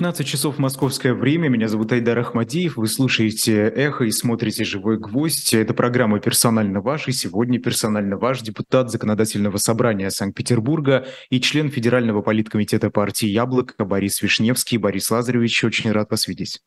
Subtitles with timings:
[0.00, 1.50] 15 часов московское время.
[1.50, 2.78] Меня зовут Айдар Ахмадиев.
[2.78, 5.52] Вы слушаете «Эхо» и смотрите «Живой гвоздь».
[5.52, 7.06] Это программа «Персонально ваш».
[7.06, 14.22] И сегодня персонально ваш депутат Законодательного собрания Санкт-Петербурга и член Федерального политкомитета партии «Яблоко» Борис
[14.22, 14.78] Вишневский.
[14.78, 16.60] Борис Лазаревич, очень рад вас видеть.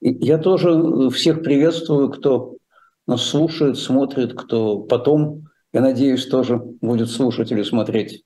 [0.00, 2.54] Я тоже всех приветствую, кто
[3.08, 8.22] нас слушает, смотрит, кто потом, я надеюсь, тоже будет слушать или смотреть.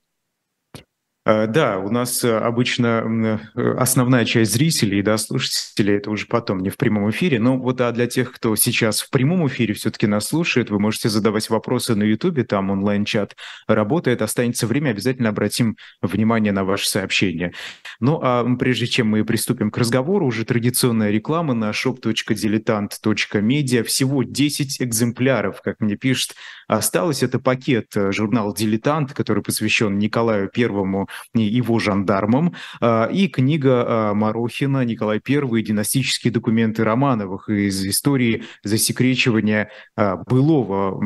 [1.23, 6.57] Э, да, у нас э, обычно э, основная часть зрителей, да, слушателей, это уже потом,
[6.59, 7.39] не в прямом эфире.
[7.39, 11.09] Но вот а для тех, кто сейчас в прямом эфире все-таки нас слушает, вы можете
[11.09, 13.35] задавать вопросы на YouTube, там онлайн-чат
[13.67, 17.53] работает, останется время, обязательно обратим внимание на ваши сообщения.
[17.99, 23.83] Ну а прежде чем мы приступим к разговору, уже традиционная реклама на shop.diletant.media.
[23.83, 26.33] Всего 10 экземпляров, как мне пишет,
[26.67, 27.21] осталось.
[27.21, 34.85] Это пакет журнал «Дилетант», который посвящен Николаю Первому его жандармам, а, и книга а, Марохина
[34.85, 35.61] «Николай I.
[35.61, 41.01] Династические документы Романовых» из истории засекречивания а, былого.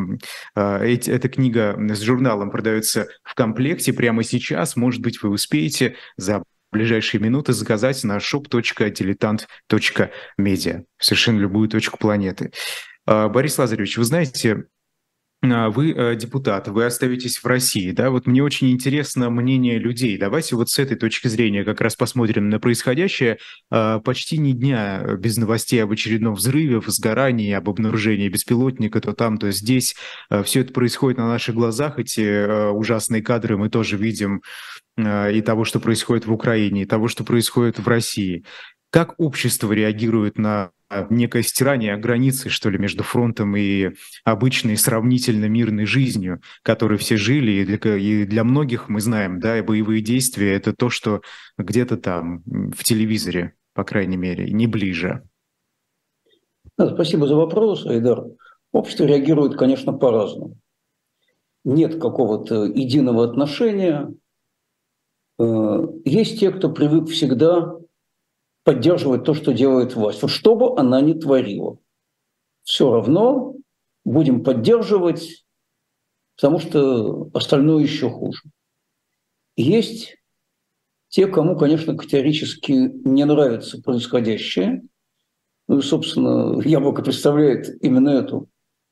[0.56, 4.76] Эта книга с журналом продается в комплекте прямо сейчас.
[4.76, 12.52] Может быть, вы успеете за ближайшие минуты заказать на shop.diletant.media совершенно любую точку планеты.
[13.06, 14.66] Борис Лазаревич, вы знаете,
[15.70, 20.18] вы э, депутат, вы остаетесь в России, да, вот мне очень интересно мнение людей.
[20.18, 23.38] Давайте вот с этой точки зрения как раз посмотрим на происходящее.
[23.70, 29.38] А, почти ни дня без новостей об очередном взрыве, сгорании, об обнаружении беспилотника, то там,
[29.38, 29.96] то здесь.
[30.30, 34.42] А, Все это происходит на наших глазах, эти э, ужасные кадры мы тоже видим
[34.98, 38.46] и того, что происходит в Украине, и того, что происходит в России.
[38.92, 40.72] Как общество реагирует на
[41.10, 43.92] некое стирание границы, что ли, между фронтом и
[44.24, 49.62] обычной сравнительно мирной жизнью, которой все жили, и для, и для многих, мы знаем, да,
[49.64, 51.22] боевые действия– это то, что
[51.58, 55.24] где-то там, в телевизоре, по крайней мере, не ближе.
[56.80, 58.26] Спасибо за вопрос, Айдар.
[58.72, 60.58] Общество реагирует, конечно, по-разному.
[61.64, 64.14] Нет какого-то единого отношения.
[65.40, 67.75] Э, есть те, кто привык всегда
[68.66, 70.22] поддерживать то, что делает власть.
[70.24, 71.78] Вот что бы она ни творила,
[72.64, 73.56] все равно
[74.04, 75.46] будем поддерживать,
[76.36, 78.42] потому что остальное еще хуже.
[79.56, 80.18] Есть
[81.10, 84.82] те, кому, конечно, категорически не нравится происходящее.
[85.68, 88.50] Ну собственно, Яблоко представляет именно эту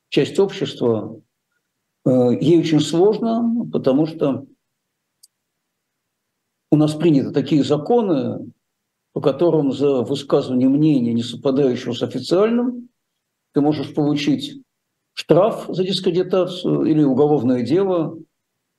[0.08, 1.20] часть общества.
[2.06, 4.46] Э, ей очень сложно, потому что
[6.70, 8.52] у нас приняты такие законы,
[9.14, 12.88] по которым за высказывание мнения, не совпадающего с официальным,
[13.52, 14.60] ты можешь получить
[15.12, 18.18] штраф за дискредитацию или уголовное дело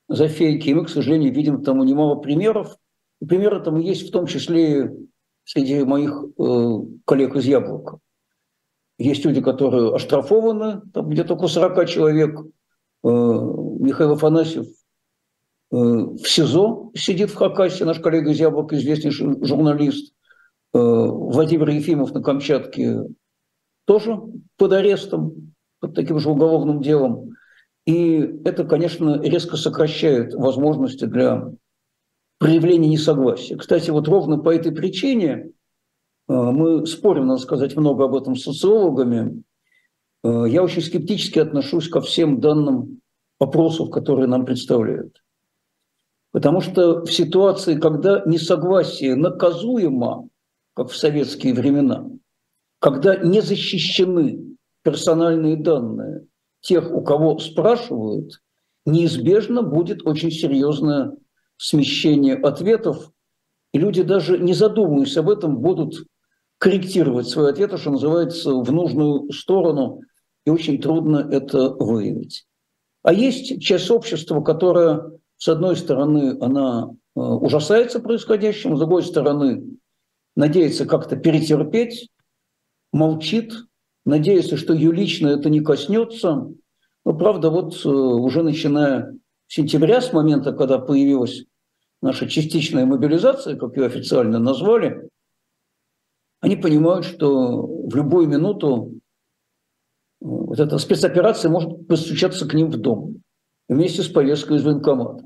[0.10, 0.70] за фейки.
[0.70, 2.76] И мы, к сожалению, видим тому немало примеров.
[3.22, 4.94] И примеры там есть в том числе
[5.46, 6.70] среди моих э,
[7.06, 8.00] коллег из «Яблока».
[8.98, 12.38] Есть люди, которые оштрафованы, там где-то около 40 человек.
[12.42, 20.15] Э, Михаил Афанасьев э, в СИЗО сидит в Хакасии, наш коллега из «Яблока», известнейший журналист.
[20.76, 23.00] Э, Владимир Ефимов на Камчатке
[23.86, 24.20] тоже
[24.58, 27.36] под арестом, под таким же уголовным делом.
[27.86, 31.50] И это, конечно, резко сокращает возможности для
[32.40, 33.56] проявления несогласия.
[33.56, 35.48] Кстати, вот ровно по этой причине э,
[36.28, 39.44] мы спорим, надо сказать, много об этом с социологами.
[40.26, 43.00] Э, я очень скептически отношусь ко всем данным
[43.40, 45.24] вопросов, которые нам представляют.
[46.34, 50.28] Потому что в ситуации, когда несогласие наказуемо,
[50.76, 52.08] как в советские времена,
[52.80, 56.28] когда не защищены персональные данные
[56.62, 58.42] тех, у кого спрашивают,
[58.86, 61.14] неизбежно будет очень серьезное
[61.58, 63.12] смещение ответов,
[63.74, 66.06] и люди даже не задумываясь об этом будут
[66.58, 70.02] корректировать свои ответы, что называется, в нужную сторону,
[70.46, 72.46] и очень трудно это выявить.
[73.04, 79.64] А есть часть общества, которая, с одной стороны, она э, ужасается происходящим, с другой стороны,
[80.36, 82.10] надеется как-то перетерпеть,
[82.92, 83.54] молчит,
[84.06, 86.48] надеется, что ее лично это не коснется.
[87.06, 89.14] Но правда, вот э, уже начиная
[89.48, 91.46] с сентября, с момента, когда появилась
[92.02, 95.10] наша частичная мобилизация, как ее официально назвали,
[96.42, 99.00] они понимают, что в любую минуту
[100.20, 103.22] вот эта спецоперация может постучаться к ним в дом
[103.68, 105.26] вместе с повесткой из военкомата.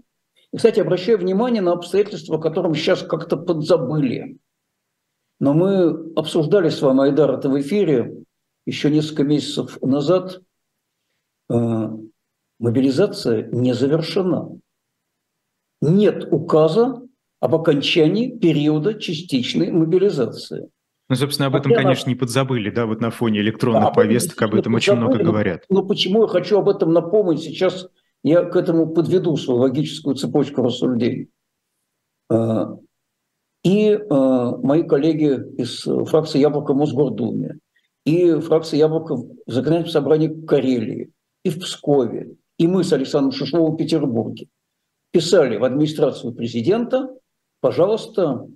[0.51, 4.38] И, кстати, обращаю внимание на обстоятельства, о котором сейчас как-то подзабыли.
[5.39, 8.24] Но мы обсуждали с вами, Айдар, это в эфире
[8.65, 10.41] еще несколько месяцев назад.
[11.50, 11.89] Э,
[12.59, 14.59] мобилизация не завершена.
[15.81, 17.01] Нет указа
[17.39, 20.69] об окончании периода частичной мобилизации.
[21.07, 24.53] Ну, собственно, об этом, конечно, не подзабыли, да, вот на фоне электронных да, повесток об
[24.53, 25.63] этом очень много говорят.
[25.69, 27.88] Но почему я хочу об этом напомнить сейчас,
[28.24, 31.30] я к этому подведу свою логическую цепочку рассуждений.
[33.63, 37.59] И а, мои коллеги из фракции «Яблоко» в Мосгордуме,
[38.06, 41.11] и фракции «Яблоко» в законодательном собрании Карелии,
[41.44, 44.47] и в Пскове, и мы с Александром Шишовым в Петербурге
[45.11, 47.09] писали в администрацию президента,
[47.61, 48.47] пожалуйста,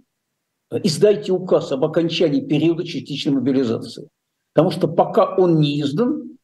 [0.71, 4.09] издайте указ об окончании периода частичной мобилизации.
[4.53, 6.37] Потому что пока он не издан,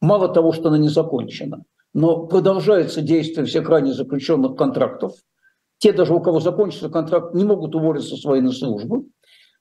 [0.00, 5.12] мало того, что она не закончена, но продолжается действие всех ранее заключенных контрактов.
[5.78, 9.06] Те даже, у кого закончится контракт, не могут уволиться с военной службы.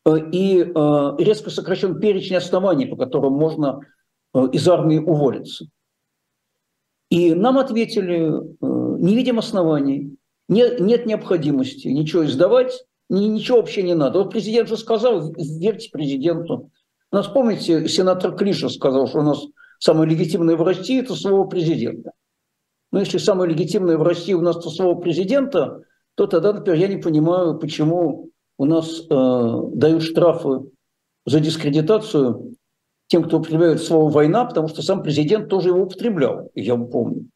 [0.08, 3.82] Э, и э, резко сокращен перечень оснований, по которым можно
[4.34, 5.66] э, из армии уволиться.
[7.10, 10.18] И нам ответили, не видим оснований,
[10.50, 14.20] нет, нет необходимости ничего издавать, ничего вообще не надо.
[14.20, 16.70] Вот президент же сказал, верьте президенту.
[17.10, 19.42] У нас, помните, сенатор Клиша сказал, что у нас
[19.80, 22.12] самое легитимное в России– это слово президента.
[22.92, 25.84] Но если самое легитимное в России у нас это слово президента,
[26.18, 30.72] то тогда, например, я не понимаю, почему у нас э, дают штрафы
[31.28, 32.56] за дискредитацию
[33.06, 37.28] тем, кто употребляет слово «война», потому что сам президент тоже его употреблял, я помню.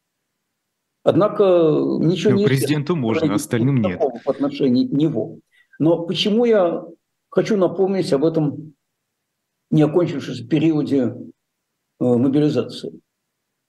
[1.04, 4.00] Однако ничего ну, не Президенту можно, остальным нет.
[4.00, 5.38] В отношении него.
[5.78, 6.84] Но почему я
[7.30, 8.74] хочу напомнить об этом
[9.70, 11.14] не окончившемся периоде э,
[12.00, 13.00] мобилизации?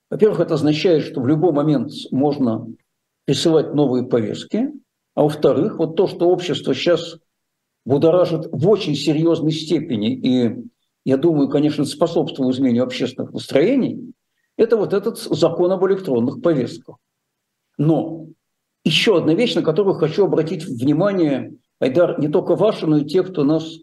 [0.10, 2.68] Во-первых, это означает, что в любой момент можно
[3.26, 4.72] присылать новые повестки.
[5.16, 7.18] А во-вторых, вот то, что общество сейчас
[7.86, 10.64] будоражит в очень серьезной степени, и
[11.06, 14.14] я думаю, конечно, способствует изменению общественных настроений,
[14.58, 16.98] это вот этот закон об электронных повестках.
[17.78, 18.28] Но
[18.86, 23.24] еще одна вещь, на которую хочу обратить внимание Айдар, не только ваши, но и те,
[23.24, 23.80] кто нас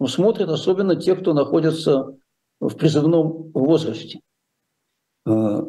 [0.00, 2.16] ну, смотрит, особенно те, кто находится
[2.60, 4.20] в призывном возрасте.
[5.26, 5.62] Э,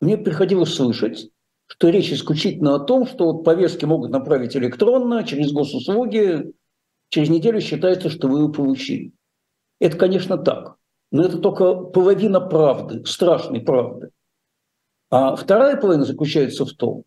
[0.00, 1.30] мне приходилось слышать,
[1.70, 6.52] что речь исключительно о том, что вот повестки могут направить электронно, через госуслуги,
[7.10, 9.12] через неделю считается, что вы его получили.
[9.78, 10.76] Это, конечно, так.
[11.12, 14.10] Но это только половина правды, страшной правды.
[15.10, 17.04] А вторая половина заключается в том,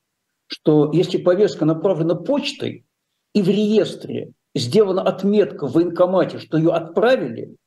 [0.48, 2.86] что если повестка направлена почтой,
[3.34, 7.58] и в реестре сделана отметка в военкомате, что ее отправили,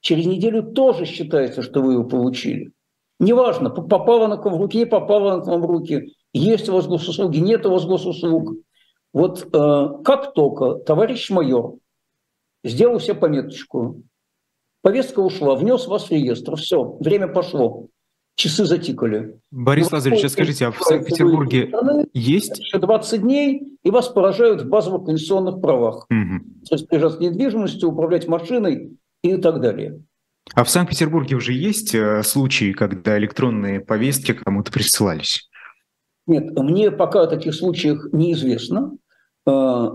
[0.00, 2.72] через неделю тоже считается, что вы ее получили.
[3.20, 6.68] Неважно, попала она к вам в руки, не попала она к вам в руки, есть
[6.68, 8.54] у вас госуслуги, нет у вас госуслуг.
[9.12, 11.76] Вот э, как только товарищ майор
[12.62, 14.02] сделал себе пометочку,
[14.82, 17.88] повестка ушла, внес вас в реестр, все, время пошло
[18.40, 19.38] часы затикали.
[19.50, 22.58] Борис ну, Лазаревич, скажите, а в Санкт-Петербурге страны, есть?
[22.58, 26.06] Еще 20 дней, и вас поражают в базовых конституционных правах.
[26.10, 26.70] Угу.
[26.70, 30.02] Распоряжаться недвижимостью, управлять машиной и так далее.
[30.54, 35.49] А в Санкт-Петербурге уже есть э, случаи, когда электронные повестки кому-то присылались?
[36.30, 38.96] Нет, мне пока о таких случаях неизвестно.
[39.48, 39.88] Э,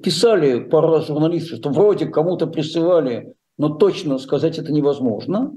[0.00, 5.54] писали пару раз журналисты, что вроде кому-то присылали, но точно сказать это невозможно.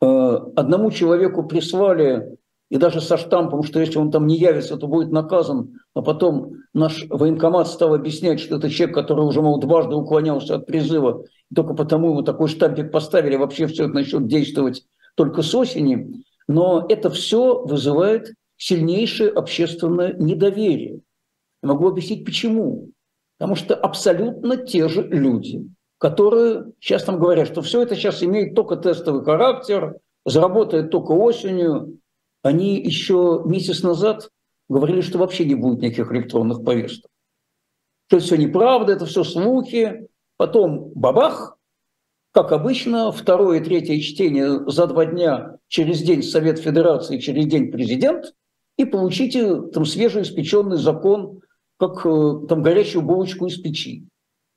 [0.00, 2.38] Э, одному человеку прислали,
[2.70, 6.52] и даже со штампом, что если он там не явится, то будет наказан, а потом
[6.72, 11.54] наш военкомат стал объяснять, что это человек, который уже, мол, дважды уклонялся от призыва, и
[11.54, 14.86] только потому ему такой штампик поставили, вообще все это начнет действовать
[15.16, 16.24] только с осени.
[16.48, 21.00] Но это все вызывает сильнейшее общественное недоверие.
[21.62, 22.90] Я могу объяснить почему.
[23.38, 25.66] Потому что абсолютно те же люди–
[26.00, 31.98] которые сейчас нам говорят, что все это сейчас имеет только тестовый характер, заработает только осенью.
[32.42, 34.30] Они еще месяц назад
[34.70, 37.10] говорили, что вообще не будет никаких электронных повесток.
[38.06, 40.08] Что это все неправда, это все слухи.
[40.38, 41.58] Потом бабах,
[42.32, 47.70] как обычно, второе и третье чтение за два дня, через день Совет Федерации, через день
[47.70, 48.32] президент,
[48.80, 51.40] и получите там свежеиспеченный закон,
[51.78, 54.06] как э, там горячую булочку из печи.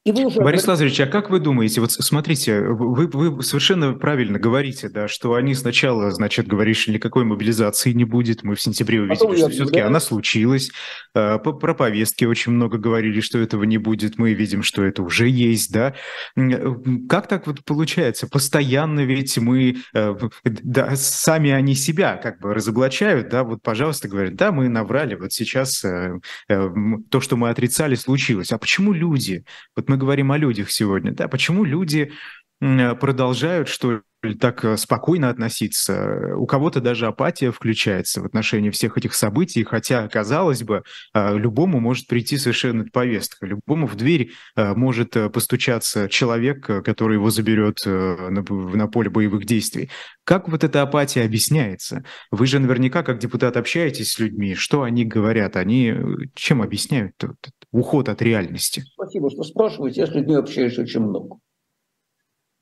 [0.05, 0.41] И вы уже...
[0.41, 5.33] Борис Лазаревич, а как вы думаете, вот смотрите, вы, вы совершенно правильно говорите, да, что
[5.35, 9.49] они сначала, значит, говорили, что никакой мобилизации не будет, мы в сентябре увидели, Потом что
[9.49, 10.71] все-таки она случилась,
[11.15, 15.29] э, про повестки очень много говорили, что этого не будет, мы видим, что это уже
[15.29, 15.95] есть, да.
[17.07, 18.27] Как так вот получается?
[18.27, 24.35] Постоянно ведь мы, э, да, сами они себя как бы разоблачают, да, вот, пожалуйста, говорят,
[24.35, 26.19] да, мы наврали, вот сейчас э,
[27.09, 28.51] то, что мы отрицали, случилось.
[28.51, 29.45] А почему люди?
[29.77, 32.11] Вот мы говорим о людях сегодня, да, почему люди
[32.59, 34.01] продолжают, что
[34.39, 36.35] так э, спокойно относиться.
[36.37, 41.79] У кого-то даже апатия включается в отношении всех этих событий, хотя, казалось бы, э, любому
[41.79, 48.87] может прийти совершенно повестка, любому в дверь э, может постучаться человек, который его заберет на
[48.87, 49.89] поле боевых действий.
[50.23, 52.03] Как вот эта апатия объясняется?
[52.31, 54.55] Вы же наверняка, как депутат, общаетесь с людьми.
[54.55, 55.57] Что они говорят?
[55.57, 55.93] Они
[56.33, 57.15] чем объясняют
[57.71, 58.83] уход от реальности?
[58.93, 60.01] Спасибо, что спрашиваете.
[60.01, 61.39] Я с людьми общаюсь очень много.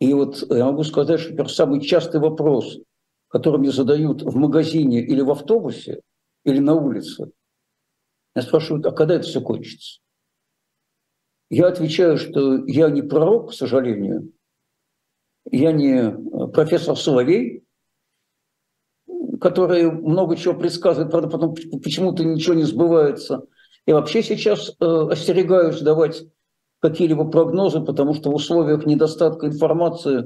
[0.02, 2.80] И вот я могу сказать, что например, самый частый вопрос,
[3.28, 6.02] который мне задают в магазине или в автобусе,
[6.44, 7.32] или на улице,
[8.36, 10.02] я спрашиваю, а когда это все кончится?
[11.52, 14.34] Я отвечаю, что я не пророк, к сожалению,
[15.52, 16.12] я не
[16.48, 17.64] профессор Соловей,
[19.40, 23.44] который много чего предсказывает, правда, потом почему-то ничего не сбывается.
[23.86, 26.24] Я вообще сейчас э, остерегаюсь давать
[26.82, 30.26] какие-либо прогнозы, потому что в условиях недостатка информации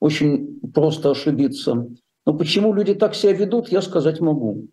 [0.00, 1.86] очень просто ошибиться.
[2.26, 4.66] Но почему люди так себя ведут, я сказать могу.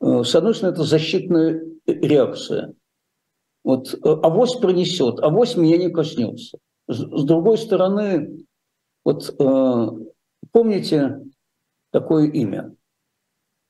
[0.00, 2.74] Э, с одной стороны, это защитная реакция.
[3.64, 6.58] Вот э, авось пронесет, авось меня не коснется.
[6.86, 8.46] С другой стороны,
[9.04, 9.86] вот э,
[10.52, 11.20] помните
[11.90, 12.74] такое имя?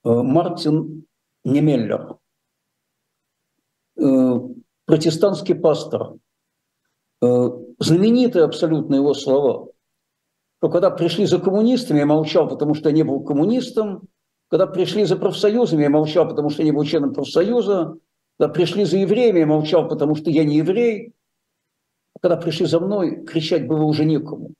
[0.02, 1.05] Мартин
[1.45, 2.17] Немеллер,
[4.87, 6.14] протестантский пастор,
[7.21, 9.69] знаменитые абсолютно его слова,
[10.59, 14.09] что когда пришли за коммунистами, я молчал, потому что я не был коммунистом,
[14.49, 17.97] когда пришли за профсоюзами, я молчал, потому что я не был членом профсоюза,
[18.39, 21.12] когда пришли за евреями, я молчал, потому что я не еврей,
[22.21, 24.55] когда пришли за мной, кричать было уже некому.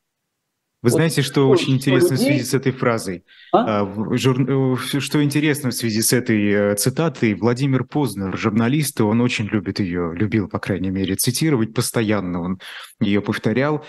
[0.83, 2.25] Вы вот знаете, что, что очень интересно людей...
[2.25, 3.25] в связи с этой фразой?
[3.53, 3.83] А?
[3.83, 4.79] А, жур...
[4.79, 7.35] Что интересно в связи с этой э, цитатой?
[7.35, 12.41] Владимир Познер, журналист, он очень любит ее, любил, по крайней мере, цитировать постоянно.
[12.41, 12.61] Он
[12.99, 13.85] ее повторял.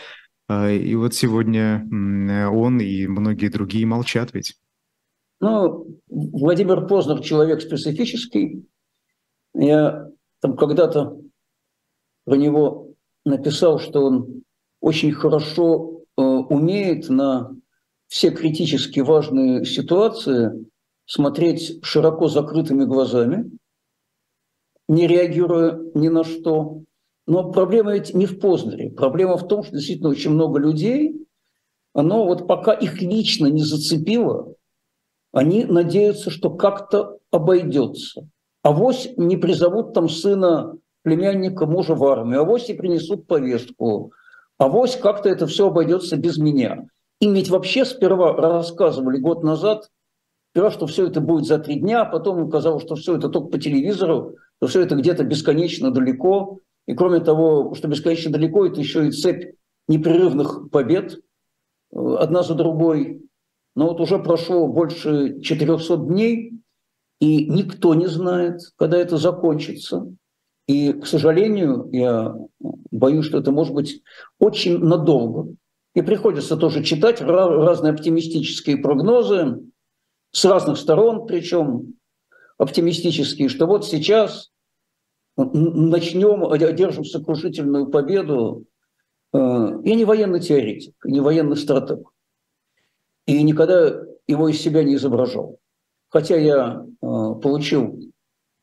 [0.50, 4.58] А, и вот сегодня он и многие другие молчат ведь.
[5.40, 8.66] Ну, Владимир Познер человек специфический.
[9.54, 10.08] Я
[10.42, 11.18] там когда-то
[12.26, 12.90] про него
[13.24, 14.44] написал, что он
[14.82, 17.52] очень хорошо Э, умеет на
[18.08, 20.66] все критически важные ситуации
[21.06, 23.52] смотреть широко закрытыми глазами,
[24.88, 26.82] не реагируя ни на что.
[27.28, 28.90] Но проблема ведь не в Познере.
[28.90, 31.26] Проблема в том, что действительно очень много людей,
[31.94, 34.56] оно вот пока их лично не зацепило,
[35.32, 38.28] они надеются, что как-то обойдется.
[38.64, 44.12] А вось не призовут там сына, племянника, мужа в армию, а вось и принесут повестку,
[44.62, 46.86] а вось как-то это все обойдется без меня.
[47.20, 49.90] Им ведь вообще сперва рассказывали год назад,
[50.52, 53.30] сперва, что все это будет за три дня, а потом им казалось, что все это
[53.30, 56.60] только по телевизору, что все это где-то бесконечно далеко.
[56.86, 59.56] И кроме того, что бесконечно далеко, это еще и цепь
[59.88, 63.24] непрерывных побед, э, одна за другой.
[63.76, 66.62] Но вот уже прошло больше 400 дней,
[67.20, 70.06] и никто не знает, когда это закончится.
[70.72, 72.34] И, к сожалению, я
[72.92, 74.02] боюсь, что это может быть
[74.40, 75.54] очень надолго.
[75.96, 79.60] И приходится тоже читать разные оптимистические прогнозы
[80.32, 81.96] с разных сторон, причем
[82.58, 84.54] оптимистические, что вот сейчас
[85.36, 88.64] начнем, одержим сокрушительную победу.
[89.34, 92.00] Э, я не военный теоретик, не военный стратег.
[93.26, 95.58] И никогда его из себя не изображал.
[96.08, 98.11] Хотя я э, получил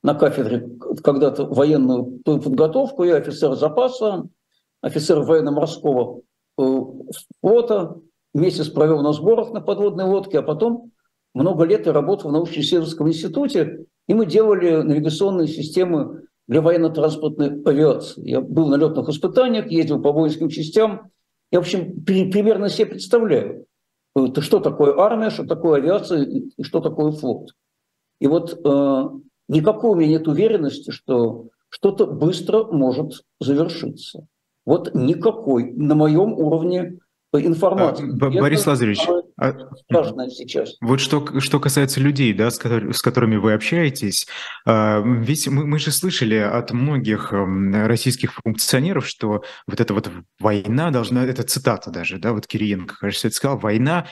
[0.03, 0.69] на кафедре
[1.03, 4.29] когда-то военную подготовку, я офицер запаса,
[4.81, 6.23] офицер военно-морского
[6.59, 6.63] э,
[7.41, 7.97] флота,
[8.35, 10.93] месяц провел на сборах на подводной лодке, а потом
[11.35, 18.29] много лет я работал в научно-исследовательском институте, и мы делали навигационные системы для военно-транспортной авиации.
[18.29, 21.11] Я был на летных испытаниях, ездил по воинским частям.
[21.51, 23.67] Я, в общем, при, примерно себе представляю,
[24.17, 27.51] э, что такое армия, что такое авиация и что такое флот.
[28.21, 29.05] И вот э,
[29.49, 34.27] никакой у меня нет уверенности, что что-то быстро может завершиться.
[34.65, 36.99] Вот никакой на моем уровне
[37.33, 38.11] информации.
[38.11, 39.07] Борис Это, Лазаревич,
[39.41, 39.55] а,
[39.89, 40.75] важное сейчас.
[40.81, 44.27] Вот что, что касается людей, да, с, который, с которыми вы общаетесь,
[44.67, 50.11] э, ведь мы, мы же слышали от многих э, российских функционеров, что вот эта вот
[50.41, 54.07] война должна, это цитата даже, да, вот Кириенко, кажется, это сказал, война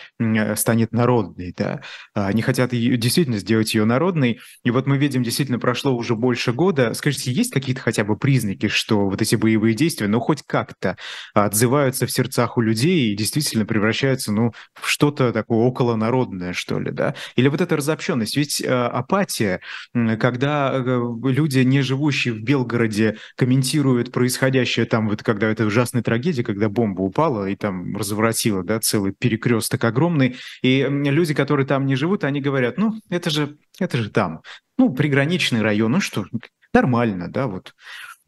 [0.55, 1.81] станет народной, да,
[2.15, 6.53] они хотят ее, действительно сделать ее народной, и вот мы видим, действительно прошло уже больше
[6.53, 10.97] года, скажите, есть какие-то хотя бы признаки, что вот эти боевые действия, ну, хоть как-то
[11.35, 16.91] отзываются в сердцах у людей и действительно превращаются, ну, в что-то такое околонародное, что ли,
[16.91, 17.15] да?
[17.37, 18.37] Или вот эта разобщенность.
[18.37, 19.61] Ведь э, апатия,
[19.93, 26.45] когда э, люди, не живущие в Белгороде, комментируют происходящее там, вот когда это ужасная трагедия,
[26.45, 31.97] когда бомба упала и там разворотила, да, целый перекресток огромный, и люди, которые там не
[31.97, 34.43] живут, они говорят, ну, это же, это же там,
[34.79, 36.27] ну, приграничный район, ну что,
[36.73, 37.75] нормально, да, вот.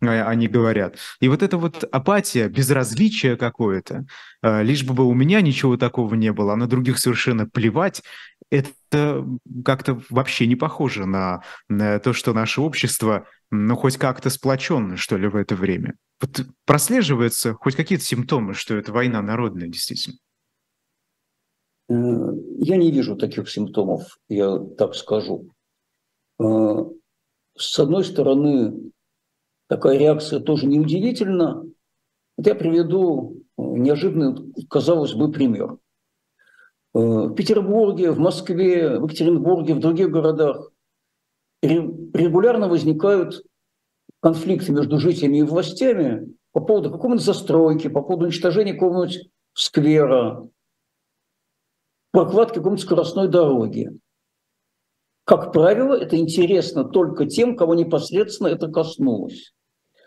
[0.01, 0.97] А, они говорят.
[1.21, 4.07] И вот эта вот апатия, безразличие какое-то,
[4.43, 8.03] а, лишь бы у меня ничего такого не было, а на других совершенно плевать,
[8.51, 9.27] это
[9.65, 15.17] как-то вообще не похоже на, на то, что наше общество, ну, хоть как-то сплоченно, что
[15.17, 15.95] ли, в это время.
[16.21, 20.17] Вот прослеживаются хоть какие-то симптомы, что это война народная, действительно?
[21.89, 21.95] Э,
[22.59, 25.51] я не вижу таких симптомов, я так скажу.
[26.41, 26.85] Э,
[27.57, 28.93] с одной стороны,
[29.69, 31.65] такая реакция тоже неудивительна.
[32.37, 35.79] Вот я приведу э, неожиданный, казалось бы, пример.
[36.95, 40.71] Э, в Петербурге, в Москве, в Екатеринбурге, в других городах
[41.63, 43.45] регулярно возникают
[44.21, 50.49] конфликты между жителями и властями по поводу какой-нибудь застройки, по поводу уничтожения какого-нибудь сквера,
[52.13, 53.91] прокладки какой-нибудь скоростной дороги.
[55.25, 59.53] Как правило, это интересно только тем, кого непосредственно это коснулось.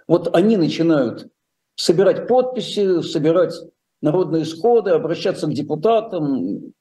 [0.07, 1.29] Вот они начинают
[1.75, 3.53] собирать подписи, собирать
[4.01, 6.73] народные сходы, обращаться к депутатам.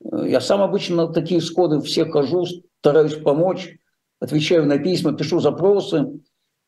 [0.00, 2.44] Я сам обычно на такие сходы все хожу,
[2.80, 3.76] стараюсь помочь,
[4.20, 6.20] отвечаю на письма, пишу запросы.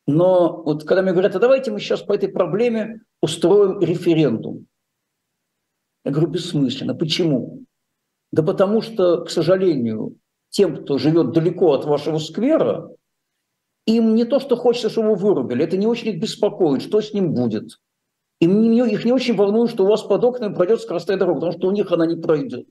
[0.06, 4.66] Но вот когда мне говорят, а давайте мы сейчас по этой проблеме устроим референдум.
[6.05, 6.94] Я говорю, бессмысленно.
[6.94, 7.64] Почему?
[8.33, 10.16] Да потому что, к сожалению,
[10.48, 12.90] тем, кто живет далеко от вашего сквера,
[13.96, 17.12] им не то, что хочется, чтобы его вырубили, это не очень их беспокоит, что с
[17.12, 17.79] ним будет.
[18.40, 21.59] Им не, их не очень волнует, что у вас под окнами пройдет скоростная дорога, потому
[21.59, 22.66] что у них она не пройдет.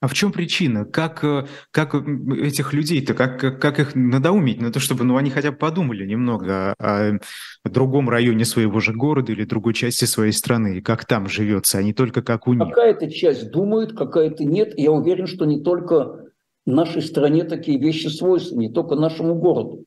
[0.00, 0.86] А в чем причина?
[0.86, 5.50] Как, э, как этих людей-то, как, как их надоумить на то, чтобы ну, они хотя
[5.50, 7.18] бы подумали немного о,
[7.64, 11.78] о другом районе своего же города или другой части своей страны, и как там живется,
[11.78, 12.68] а не только как у них?
[12.68, 14.72] Какая-то часть думает, какая-то нет.
[14.78, 16.24] Я уверен, что не только
[16.64, 19.84] нашей стране такие вещи свойственны, не только нашему городу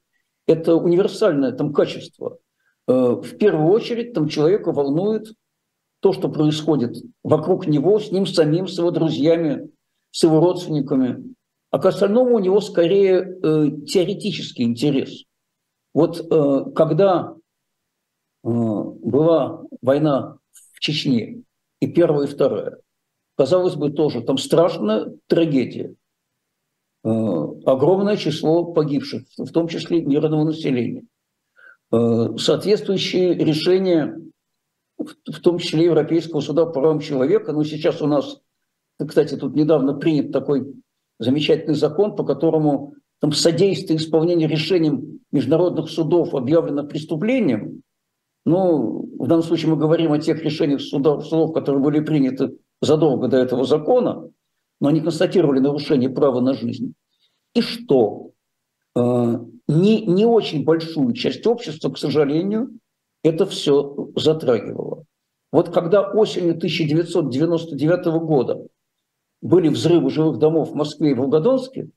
[0.47, 2.38] это универсальное там качество.
[2.88, 5.34] Э, в первую очередь там человека волнует
[5.99, 9.71] то, что происходит вокруг него, с ним самим, с его друзьями,
[10.12, 11.34] с его родственниками.
[11.71, 15.23] А к остальному у него скорее э, теоретический интерес.
[15.93, 20.38] Вот э, когда э, была война
[20.73, 21.43] в Чечне,
[21.79, 22.77] и первая, и вторая,
[23.36, 25.95] казалось бы, тоже там страшная трагедия.
[27.03, 27.09] Э,
[27.65, 31.03] огромное число погибших, в том числе мирного населения.
[31.91, 34.17] Э, соответствующие решения,
[34.97, 38.39] в том числе Европейского суда по правам человека, но сейчас у нас,
[38.97, 40.73] кстати, тут недавно принят такой
[41.19, 47.81] замечательный закон, по которому там содействие исполнению решений международных судов объявлено преступлением.
[48.45, 53.27] Ну, в данном случае мы говорим о тех решениях судов, судов которые были приняты задолго
[53.27, 54.29] до этого закона–
[54.79, 56.93] но они констатировали нарушение права на жизнь.
[57.53, 58.31] И что?
[58.95, 62.79] Э, не, не очень большую часть общества, к сожалению,
[63.23, 65.05] это все затрагивало.
[65.51, 68.67] Вот когда осенью 1999 года
[69.41, 71.89] были взрывы жилых домов в Москве и Волгодонске,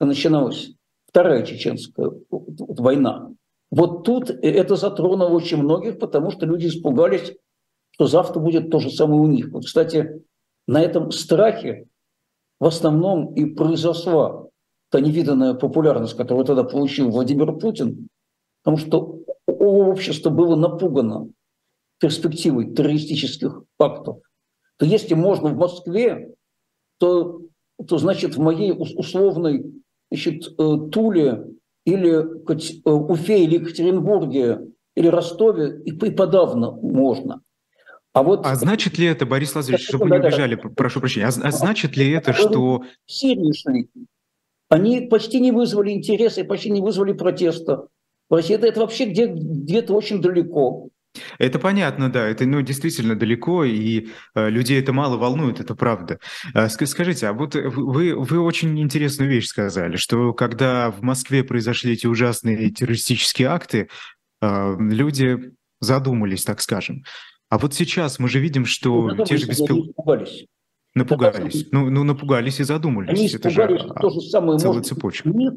[0.00, 0.74] начиналась
[1.12, 3.32] Вторая чеченская война,
[3.70, 7.34] вот тут это затронуло очень многих, потому что люди испугались,
[7.90, 9.50] что завтра будет то же самое у них.
[9.50, 10.22] Вот, кстати,
[10.66, 11.86] на этом страхе
[12.62, 14.46] в основном и произошла
[14.92, 18.06] та невиданная популярность, которую тогда получил Владимир Путин,
[18.62, 21.28] потому что общество было напугано
[21.98, 24.18] перспективой террористических актов,
[24.76, 26.32] то если можно в Москве,
[27.00, 27.40] то,
[27.84, 29.64] то значит в моей условной
[30.12, 31.44] значит, э, Туле
[31.84, 34.60] или э, Уфе или Екатеринбурге
[34.94, 37.40] или Ростове и подавно можно–
[38.12, 38.44] а, вот...
[38.44, 42.10] а значит ли это, Борис Лазаревич, чтобы не убежали, прошу прощения, а, а значит ли
[42.10, 42.84] это, что...
[43.06, 43.88] Шли.
[44.68, 47.88] Они почти не вызвали интереса и почти не вызвали протеста.
[48.30, 50.88] В России это, это вообще где, где-то очень далеко.
[51.38, 56.18] Это понятно, да, это ну, действительно далеко, и э, людей это мало волнует, это правда.
[56.54, 61.92] Э, скажите, а вот вы, вы очень интересную вещь сказали, что когда в Москве произошли
[61.92, 63.88] эти ужасные террористические акты,
[64.40, 67.04] э, люди задумались, так скажем.
[67.52, 69.92] А вот сейчас мы же видим, что ну, те же беспилотники...
[69.94, 70.46] Напугались.
[70.94, 71.66] Напугались.
[71.70, 73.10] Ну, ну, напугались и задумались.
[73.10, 75.28] Они это же то же самое целая может цепочка.
[75.28, 75.52] Нет.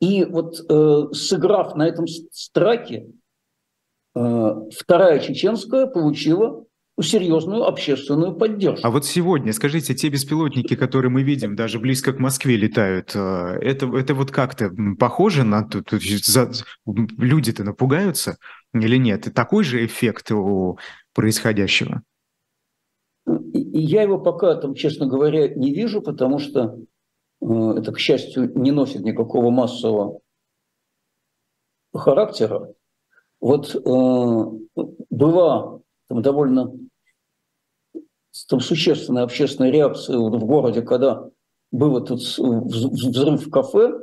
[0.00, 3.12] И вот э, сыграв на этом страхе,
[4.16, 6.64] э, вторая чеченская получила
[7.00, 8.84] серьезную общественную поддержку.
[8.84, 13.58] А вот сегодня, скажите, те беспилотники, которые мы видим, даже близко к Москве летают, э,
[13.62, 15.68] это, это вот как-то похоже на...
[16.86, 18.36] Люди-то напугаются
[18.74, 19.26] или нет?
[19.26, 20.78] И такой же эффект у
[21.14, 22.02] происходящего?
[23.26, 26.78] Я его пока, там, честно говоря, не вижу, потому что
[27.40, 30.20] э, это, к счастью, не носит никакого массового
[31.94, 32.72] характера.
[33.40, 34.80] Вот э,
[35.10, 36.72] была там довольно
[38.48, 41.28] там, существенная общественная реакция в городе, когда
[41.70, 44.00] был этот взрыв в кафе,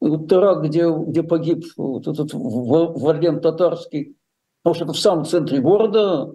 [0.00, 4.16] теракт, где, где погиб вот этот Варлен Татарский,
[4.62, 6.34] потому что это в самом центре города,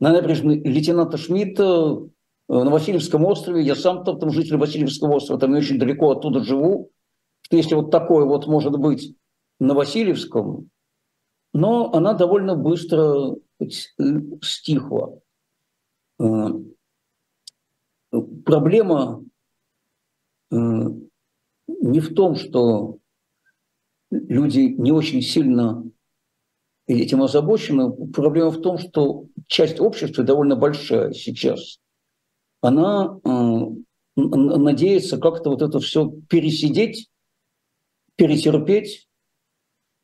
[0.00, 1.98] на набережной лейтенанта Шмидта,
[2.48, 3.62] э, на Васильевском острове.
[3.62, 6.90] Я сам там, там житель Васильевского острова, там не очень далеко оттуда живу.
[7.42, 9.14] Что если вот такое вот может быть
[9.60, 10.70] на Васильевском,
[11.52, 13.36] но она довольно быстро
[14.42, 15.20] стихла.
[16.18, 16.48] Э,
[18.44, 19.24] проблема
[20.50, 22.98] э, не в том, что
[24.12, 25.84] люди не очень сильно
[26.86, 27.90] этим озабочены.
[28.12, 31.78] Проблема в том, что часть общества довольно большая сейчас.
[32.60, 33.30] Она э,
[34.16, 37.08] надеется как-то вот это все пересидеть,
[38.16, 39.08] перетерпеть,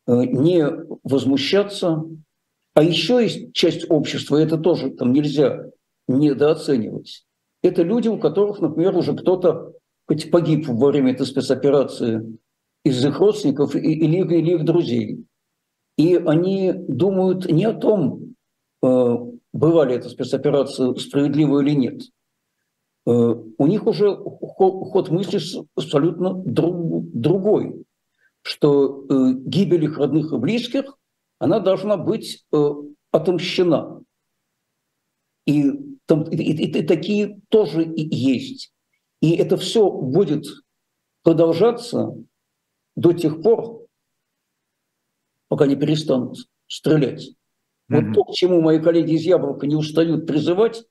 [0.07, 0.65] э, не
[1.05, 2.05] возмущаться.
[2.75, 5.67] А еще есть часть общества, и это тоже там нельзя
[6.07, 7.27] недооценивать.
[7.63, 9.73] Это люди, у которых, например, уже кто-то
[10.07, 12.39] хоть погиб во время этой спецоперации
[12.89, 15.25] из их родственников или, или их друзей.
[15.97, 18.35] И они думают не о том,
[18.83, 19.17] э,
[19.53, 22.03] была ли эта спецоперация справедлива или нет.
[23.07, 25.41] Э, у них уже ход мысли
[25.75, 27.85] абсолютно другой,
[28.43, 30.97] что э, гибель их родных и близких,
[31.41, 32.45] она должна быть
[33.13, 34.03] отомщена.
[35.47, 35.71] И,
[36.07, 38.73] там, и, и, и такие тоже есть.
[39.21, 40.47] И это все будет
[41.23, 42.15] продолжаться
[42.99, 43.87] до тех пор,
[45.49, 47.31] пока не перестанут стрелять.
[47.89, 48.13] Вот mm-hmm.
[48.13, 50.85] то, к чему мои коллеги из Яблока не устают призывать,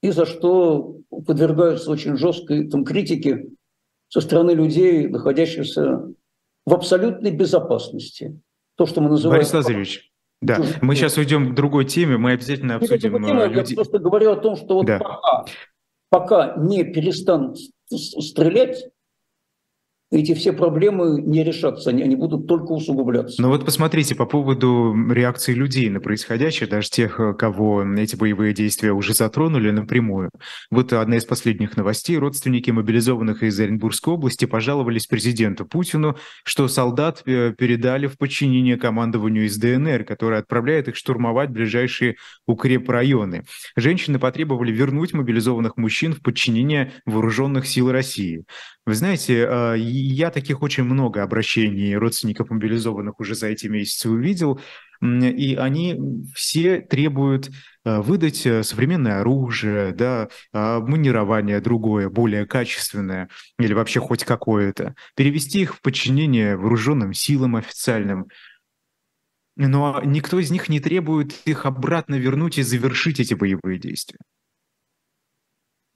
[0.00, 3.50] и за что подвергаются очень жесткой там, критике
[4.08, 6.10] со стороны людей, находящихся
[6.64, 8.40] в абсолютной безопасности.
[8.76, 9.40] То, что мы называем...
[9.40, 10.10] Борис Лазаревич,
[10.40, 13.12] да, мы сейчас уйдем к другой теме, мы обязательно обсудим...
[13.12, 13.72] Тема, люди...
[13.72, 14.98] Я просто говорю о том, что вот да.
[14.98, 15.44] пока,
[16.08, 17.58] пока не перестанут
[17.90, 18.91] стрелять,
[20.12, 23.40] эти все проблемы не решатся, они, они будут только усугубляться.
[23.40, 28.92] Ну вот посмотрите по поводу реакции людей на происходящее, даже тех, кого эти боевые действия
[28.92, 30.30] уже затронули напрямую.
[30.70, 32.18] Вот одна из последних новостей.
[32.18, 39.46] Родственники мобилизованных из Оренбургской области пожаловались президенту Путину, что солдат э, передали в подчинение командованию
[39.46, 43.44] из ДНР, которое отправляет их штурмовать ближайшие укрепрайоны.
[43.76, 48.44] Женщины потребовали вернуть мобилизованных мужчин в подчинение вооруженных сил России.
[48.84, 54.60] Вы знаете, а, я таких очень много обращений родственников мобилизованных уже за эти месяцы увидел,
[55.02, 55.98] и они
[56.34, 57.50] все требуют
[57.84, 65.62] а, выдать э, современное оружие, да, манирование другое, более качественное или вообще хоть какое-то, перевести
[65.62, 68.28] их в подчинение вооруженным силам официальным.
[69.56, 74.18] Но никто из них не требует их обратно вернуть и завершить эти боевые действия.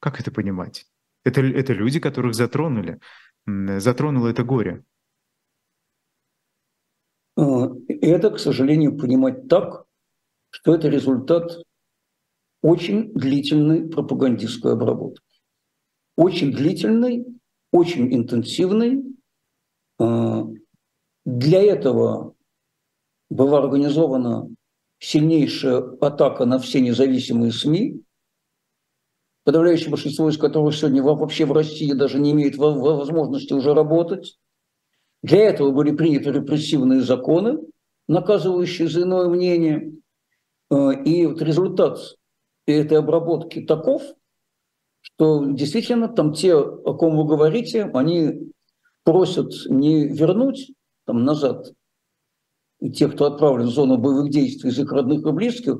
[0.00, 0.86] Как это понимать?
[1.24, 3.00] Это, это люди, которых затронули,
[3.46, 4.84] затронуло это горе.
[7.36, 9.84] А, это, к сожалению, понимать так,
[10.50, 11.62] что это результат
[12.62, 15.22] очень длительной пропагандистской обработки.
[16.16, 17.26] Очень длительной,
[17.72, 19.04] очень интенсивной.
[19.98, 20.44] А,
[21.24, 22.34] для этого
[23.28, 24.48] была организована
[24.98, 28.02] сильнейшая атака на все независимые СМИ,
[29.46, 34.36] подавляющее большинство из которых сегодня вообще в России даже не имеет возможности уже работать.
[35.22, 37.60] Для этого были приняты репрессивные законы,
[38.08, 39.92] наказывающие за иное мнение.
[40.68, 42.00] Э, и вот результат
[42.66, 44.02] этой обработки таков,
[45.00, 48.52] что действительно там те, о ком вы говорите, они
[49.04, 50.72] просят не вернуть
[51.04, 51.72] там назад
[52.92, 55.78] тех, кто отправлен в зону боевых действий из их родных и близких,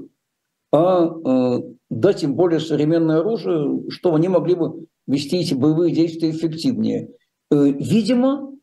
[0.70, 1.59] а
[1.90, 7.11] дать им более современное оружие, чтобы они могли бы вести эти боевые действия эффективнее.
[7.51, 8.57] Э, видимо,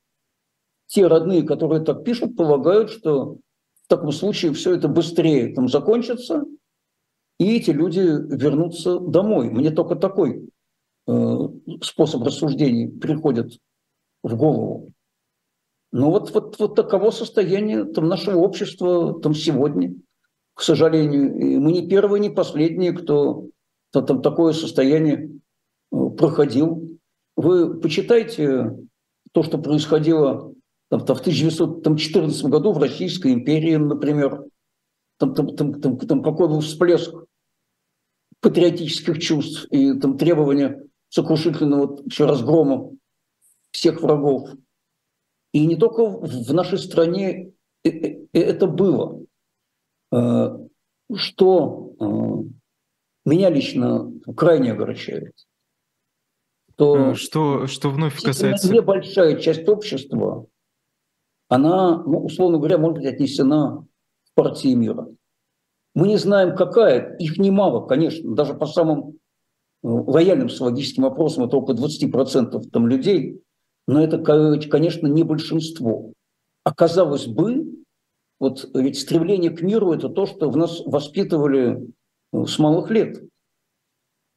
[0.87, 3.37] те родные, которые так пишут, полагают, что
[3.83, 6.45] в таком случае все это быстрее там закончится,
[7.39, 9.49] и эти люди вернутся домой.
[9.49, 10.49] Мне только такой
[11.07, 11.37] э,
[11.81, 13.57] способ рассуждений приходит
[14.21, 14.91] в голову.
[15.91, 19.95] Ну вот, вот, вот таково состояние там, нашего общества там, сегодня,
[20.53, 21.35] к сожалению.
[21.37, 23.47] И мы не первые, не последние, кто
[23.91, 25.39] там, такое состояние
[25.91, 26.99] э, проходил.
[27.35, 28.75] Вы почитайте
[29.31, 30.53] то, что происходило
[30.89, 34.45] там, там, в 1914 году в Российской империи, например.
[35.17, 37.13] Там, там, там, там, там какой был всплеск
[38.41, 42.91] патриотических чувств и там, требования сокрушительного еще разгрома
[43.71, 44.49] всех врагов.
[45.51, 49.22] И не только в нашей стране э, э, это было.
[50.13, 50.57] Э,
[51.15, 51.93] что
[53.25, 55.33] меня лично крайне огорчает.
[56.75, 58.71] То что, что вновь касается...
[58.71, 60.47] Небольшая часть общества,
[61.47, 63.85] она, ну, условно говоря, может быть отнесена
[64.25, 65.07] к партии мира.
[65.93, 69.19] Мы не знаем, какая, их немало, конечно, даже по самым
[69.83, 73.41] лояльным социологическим опросам это около 20% там, людей,
[73.87, 76.13] но это, конечно, не большинство.
[76.63, 77.72] Оказалось бы,
[78.43, 81.79] вот ведь стремление к миру– это то, что в нас воспитывали
[82.31, 83.23] э, с малых лет.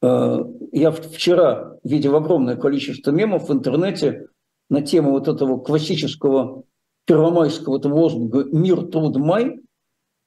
[0.02, 0.38] Э,
[0.72, 4.28] я вчера видел огромное количество мемов в интернете
[4.70, 6.64] на тему вот этого классического
[7.06, 9.60] первомайского этого лозунга «Мир, труд, май».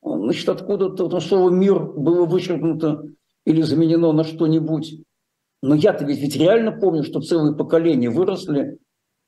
[0.04, 3.04] Значит, откуда-то слово «мир» было вычеркнуто
[3.46, 5.04] или заменено на что-нибудь.
[5.62, 8.78] Но я-то ведь, ведь реально помню, что целые поколения выросли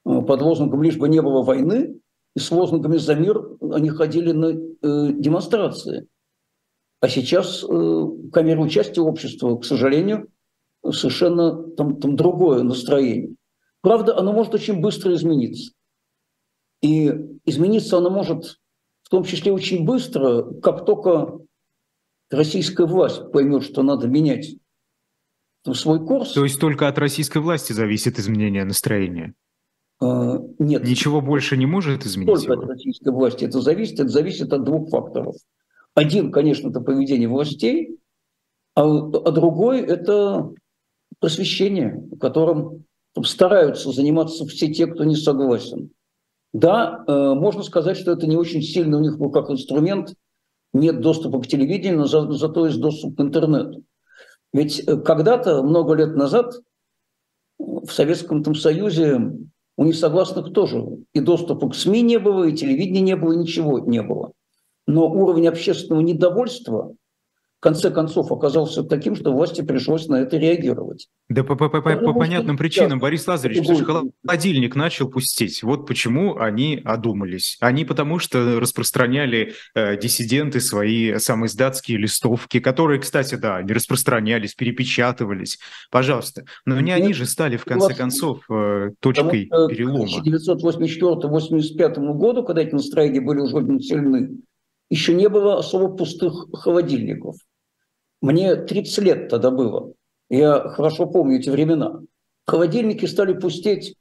[0.05, 1.99] Э, под лозунгом «лишь бы не было войны»,
[2.35, 6.07] и с лозунгами «за мир» они ходили на э, демонстрации.
[7.01, 10.29] А сейчас э, камера участия общества, к сожалению,
[10.83, 13.35] совершенно там, там другое настроение.
[13.81, 15.73] Правда, оно может очень быстро измениться.
[16.81, 17.11] И
[17.45, 18.57] измениться оно может
[19.03, 21.39] в том числе очень быстро, как только
[22.29, 24.55] российская власть поймет, что надо менять
[25.73, 26.33] свой курс.
[26.33, 29.35] То есть только от российской власти зависит изменение настроения?
[30.01, 30.83] А, нет.
[30.83, 32.63] Ничего больше не может изменить Только его?
[32.63, 33.99] от российской власти это зависит.
[33.99, 35.35] Это зависит от двух факторов.
[35.93, 37.97] Один, конечно, это поведение властей,
[38.75, 40.51] а, а другой– это
[41.19, 42.85] просвещение, которым
[43.23, 45.91] стараются заниматься все те, кто не согласен.
[46.53, 50.15] Да, э, можно сказать, что это не очень сильно у них был как инструмент,
[50.73, 53.83] нет доступа к телевидению, но за, зато есть доступ к интернету.
[54.53, 56.53] Ведь э, когда-то, много лет назад,
[57.57, 59.21] в Советском там, Союзе
[59.77, 64.01] у несогласных тоже и доступа к СМИ не было, и телевидения не было, ничего не
[64.01, 64.33] было.
[64.87, 66.95] Но уровень общественного недовольства
[67.61, 71.07] конце концов оказался таким, что власти пришлось на это реагировать.
[71.29, 75.61] Да по, по, по, по понятным причинам, Борис Лазаревич, потому что холодильник начал пустить.
[75.63, 77.57] Вот почему они одумались.
[77.61, 85.59] Они потому что распространяли э, диссиденты свои самоиздатские листовки, которые, кстати, да, они распространялись, перепечатывались.
[85.91, 86.45] Пожалуйста.
[86.65, 90.23] Но не они же стали, в конце концов, э, точкой потому, перелома.
[90.23, 94.41] К 1984-1985 году, когда эти настроения были уже сильны,
[94.89, 97.35] еще не было особо пустых холодильников.
[98.21, 99.93] Мне 30 лет тогда было.
[100.29, 102.01] Я хорошо помню эти времена.
[102.45, 103.95] Холодильники стали пустеть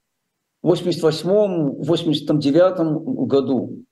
[0.63, 3.85] в 88-м, 89-м году.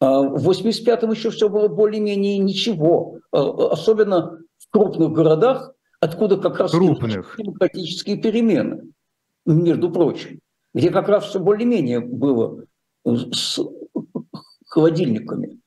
[0.00, 3.18] А в 85-м еще все было более-менее ничего.
[3.32, 7.36] А, особенно в крупных городах, откуда как раз крупных.
[7.38, 8.92] демократические перемены,
[9.46, 10.40] между прочим.
[10.74, 12.64] Где как раз все более-менее было
[13.04, 13.58] с
[14.66, 15.60] холодильниками.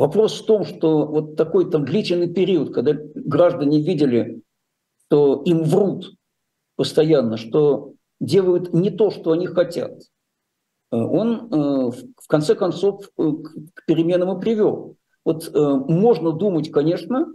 [0.00, 4.40] Вопрос в том, что вот такой там длительный период, когда граждане видели,
[5.04, 6.14] что им врут
[6.74, 9.92] постоянно, что делают не то, что они хотят,
[10.90, 13.22] э, он э, в конце концов э,
[13.74, 14.96] к переменам и привел.
[15.26, 17.26] Вот можно думать, конечно,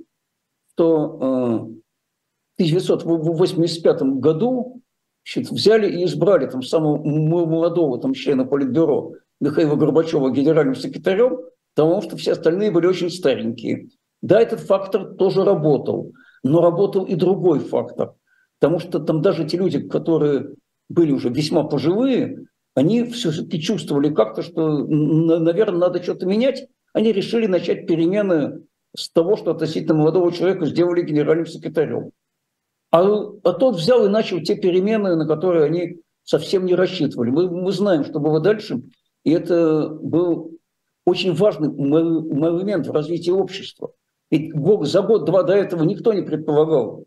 [0.71, 4.82] что в 1985 году
[5.23, 11.41] значит, взяли и избрали там самого молодого там, члена Политбюро Михаила Горбачева генеральным секретарем,
[11.76, 13.90] потому что все остальные были очень старенькие.
[14.22, 18.14] Да, этот фактор тоже работал, но работал и другой фактор,
[18.60, 20.56] потому что там даже те люди, которые
[20.90, 26.68] были уже весьма пожилые, они все-таки чувствовали как-то, что, наверное, надо что-то менять.
[26.94, 28.64] Они решили начать перемены
[28.96, 32.12] с того, что относительно молодого человека сделали генеральным секретарем.
[32.92, 37.30] А, а тот взял и начал те перемены, на которые они совсем не рассчитывали.
[37.30, 38.82] Мы, мы знаем, что было дальше,
[39.24, 40.55] и это был
[41.06, 43.91] очень важный момент в развитии общества.
[44.32, 44.52] Ведь
[44.88, 47.06] за год-два до этого никто не предполагал,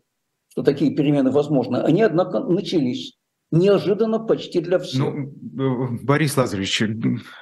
[0.49, 1.77] что такие перемены возможны.
[1.77, 3.17] Они, однако, начались
[3.51, 5.01] неожиданно почти для всех.
[5.01, 6.81] Ну, Борис Лазаревич,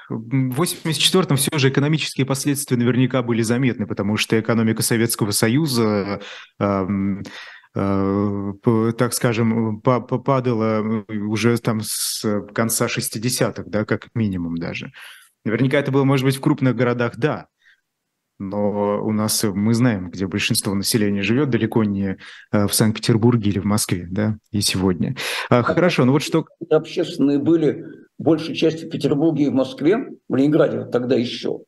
[0.08, 6.20] в 1984-м все же экономические последствия наверняка были заметны, потому что экономика Советского Союза
[6.58, 6.86] э,
[7.74, 8.52] э,
[8.96, 14.92] так скажем, падала уже там с конца 60-х, да, как минимум даже.
[15.44, 17.48] Наверняка это было, может быть, в крупных городах, да,
[18.38, 22.18] но у нас мы знаем, где большинство населения живет, далеко не
[22.52, 25.16] э, в Санкт-Петербурге или в Москве, да, и сегодня.
[25.50, 26.46] А, хорошо, ну вот что...
[26.70, 27.84] Общественные были
[28.16, 31.64] большей части в Петербурге и в Москве, в Ленинграде тогда еще,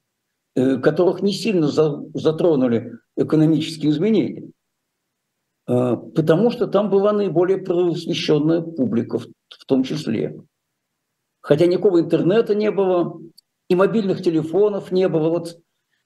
[0.54, 4.50] э, которых не сильно затронули экономические изменения,
[5.66, 10.36] э, потому что там была наиболее просвещенная публика в том числе.
[11.40, 13.18] Хотя никакого интернета не было,
[13.70, 15.30] и мобильных телефонов не было.
[15.30, 15.60] Вот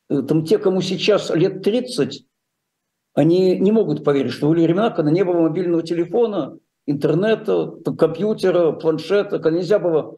[0.09, 2.27] Э, там те, кому сейчас лет 30,
[3.15, 9.39] они не могут поверить, что были времена, когда не было мобильного телефона, интернета, компьютера, планшета,
[9.39, 10.17] когда нельзя было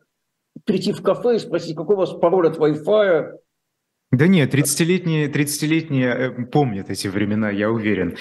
[0.65, 3.33] прийти в кафе и спросить, какой у вас пароль от Wi-Fi.
[4.13, 8.17] Да нет, 30-летние 30 помнят эти времена, я уверен.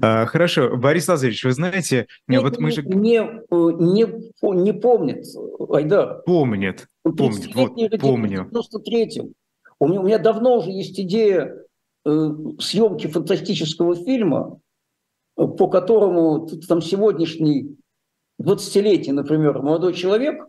[0.00, 2.82] А, хорошо, Борис Лазаревич, вы знаете, нет, вот мы же...
[2.82, 3.18] Не,
[3.50, 5.26] не, не помнит,
[5.68, 6.22] Айдар.
[6.24, 8.48] Помнит, помнит, вот, помню.
[8.50, 9.34] В 93-м.
[9.78, 11.54] У меня, у меня давно уже есть идея
[12.06, 14.60] э, съемки фантастического фильма,
[15.36, 17.76] э, по которому там сегодняшний
[18.40, 20.46] 20-летний, например, молодой человек,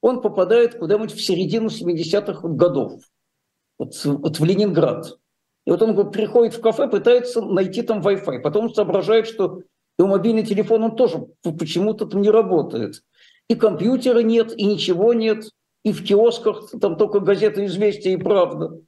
[0.00, 3.02] он попадает куда-нибудь в середину 70-х годов,
[3.78, 5.18] вот, вот в Ленинград.
[5.68, 8.38] И вот он приходит в кафе, пытается найти там Wi-Fi.
[8.38, 9.60] Потом соображает, что
[9.98, 13.02] его мобильный телефон он тоже почему-то там не работает.
[13.50, 15.44] И компьютера нет, и ничего нет
[15.84, 18.80] и в киосках там только газеты «Известия» и «Правда».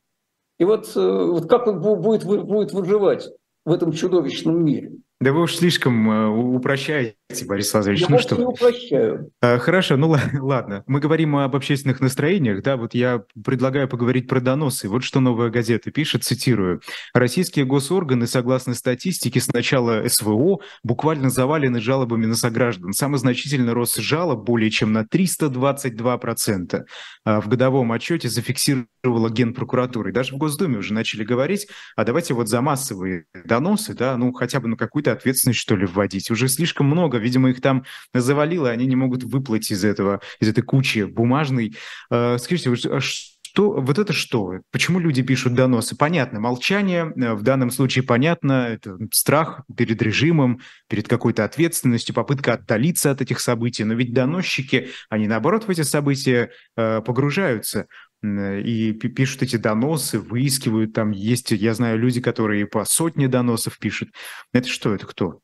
[0.58, 3.28] И вот, э, вот как он будет, будет выживать
[3.66, 4.94] в этом чудовищном мире?
[5.22, 8.00] Да вы уж слишком э, упрощаете, Борис Лазаревич.
[8.00, 8.36] Я ну что?
[8.36, 9.30] не упрощаю.
[9.42, 10.82] А, хорошо, ну ладно.
[10.86, 14.88] Мы говорим об общественных настроениях, да, вот я предлагаю поговорить про доносы.
[14.88, 16.80] Вот что «Новая газета» пишет, цитирую.
[17.12, 22.94] «Российские госорганы, согласно статистике, с начала СВО буквально завалены жалобами на сограждан.
[22.94, 26.84] Самый значительный рост жалоб более чем на 322%.
[27.26, 30.08] А в годовом отчете зафиксировала Генпрокуратура.
[30.08, 34.32] И даже в Госдуме уже начали говорить, а давайте вот за массовые доносы, да, ну
[34.32, 36.30] хотя бы на какую-то какую-то ответственность, что ли, вводить.
[36.30, 40.62] Уже слишком много, видимо, их там завалило, они не могут выплатить из этого, из этой
[40.62, 41.74] кучи бумажной.
[42.10, 44.60] Э, скажите, а что, вот это что?
[44.70, 45.96] Почему люди пишут доносы?
[45.96, 52.54] Понятно, молчание, э, в данном случае понятно, это страх перед режимом, перед какой-то ответственностью, попытка
[52.54, 53.84] отдалиться от этих событий.
[53.84, 57.86] Но ведь доносчики, они наоборот в эти события э, погружаются
[58.22, 64.10] и пишут эти доносы, выискивают, там есть, я знаю, люди, которые по сотне доносов пишут.
[64.52, 65.40] Это что, это кто?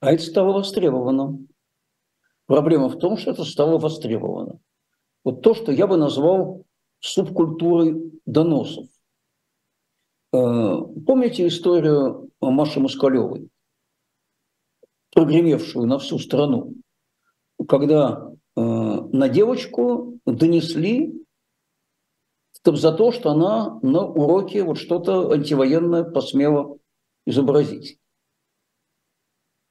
[0.00, 1.38] А это стало востребовано.
[2.46, 4.60] Проблема в том, что это стало востребовано.
[5.24, 6.64] Вот то, что я бы назвал
[7.00, 8.86] субкультурой доносов.
[10.32, 13.48] Э, помните историю Маши Москалевой,
[15.12, 16.74] прогремевшую на всю страну,
[17.68, 21.23] когда э, на девочку донесли
[22.64, 26.78] за то, что она на уроке вот что-то антивоенное посмела
[27.26, 27.98] изобразить.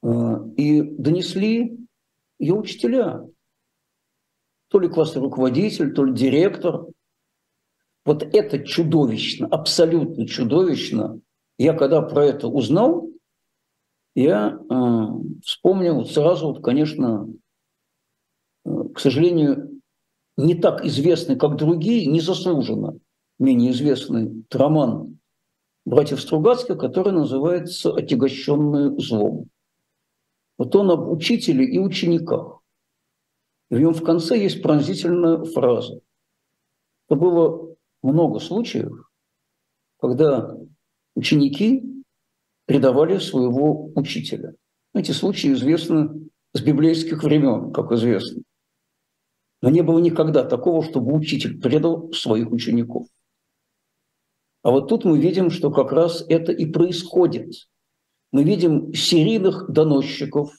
[0.03, 0.07] Э,
[0.57, 1.79] и донесли
[2.39, 3.27] ее учителя.
[4.69, 6.85] То ли классный руководитель, то ли директор.
[8.05, 11.21] Вот это чудовищно, абсолютно чудовищно.
[11.57, 13.09] Я когда про это узнал,
[14.15, 15.05] я э,
[15.43, 17.27] вспомнил сразу, конечно,
[18.65, 19.72] э, к сожалению,
[20.37, 22.99] не так известный, как другие, незаслуженно
[23.39, 25.19] менее известный роман
[25.85, 29.49] братьев Стругацких, который называется «Отягощенные злом».
[30.57, 32.59] Вот он об учителе и учениках.
[33.69, 35.99] В нем в конце есть пронзительная фраза.
[37.07, 39.09] Это было много случаев,
[39.99, 40.55] когда
[41.15, 41.83] ученики
[42.65, 44.53] предавали своего учителя.
[44.93, 48.43] Эти случаи известны с библейских времен, как известно.
[49.63, 53.07] Но не было никогда такого, чтобы учитель предал своих учеников.
[54.61, 57.53] А вот тут мы видим, что как раз это и происходит.
[58.33, 60.51] Мы видим серийных доносчиков,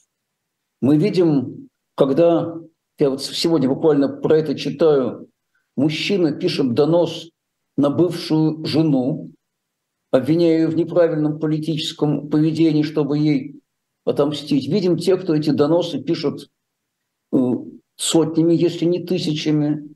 [0.81, 2.57] мы видим, когда,
[2.99, 5.29] я вот сегодня буквально про это читаю,
[5.77, 7.29] мужчина пишет донос
[7.77, 9.33] на бывшую жену,
[10.13, 13.61] обвиняя ее в неправильном политическом поведении, чтобы ей
[14.07, 14.67] отомстить.
[14.67, 16.49] Видим те, кто эти доносы пишут
[17.35, 17.39] э,
[17.97, 19.95] сотнями, если не тысячами.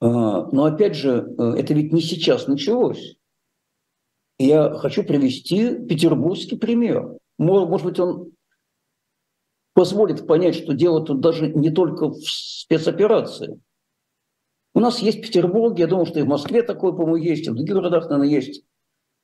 [0.00, 3.16] Но опять же, это ведь не сейчас началось.
[4.38, 7.18] Я хочу привести петербургский пример.
[7.38, 8.32] Может быть, он
[9.74, 13.60] позволит понять, что дело тут даже не только в спецоперации.
[14.74, 17.54] У нас есть Петербург, я думаю, что и в Москве такой, по-моему, есть, и в
[17.54, 18.64] других городах, наверное, есть.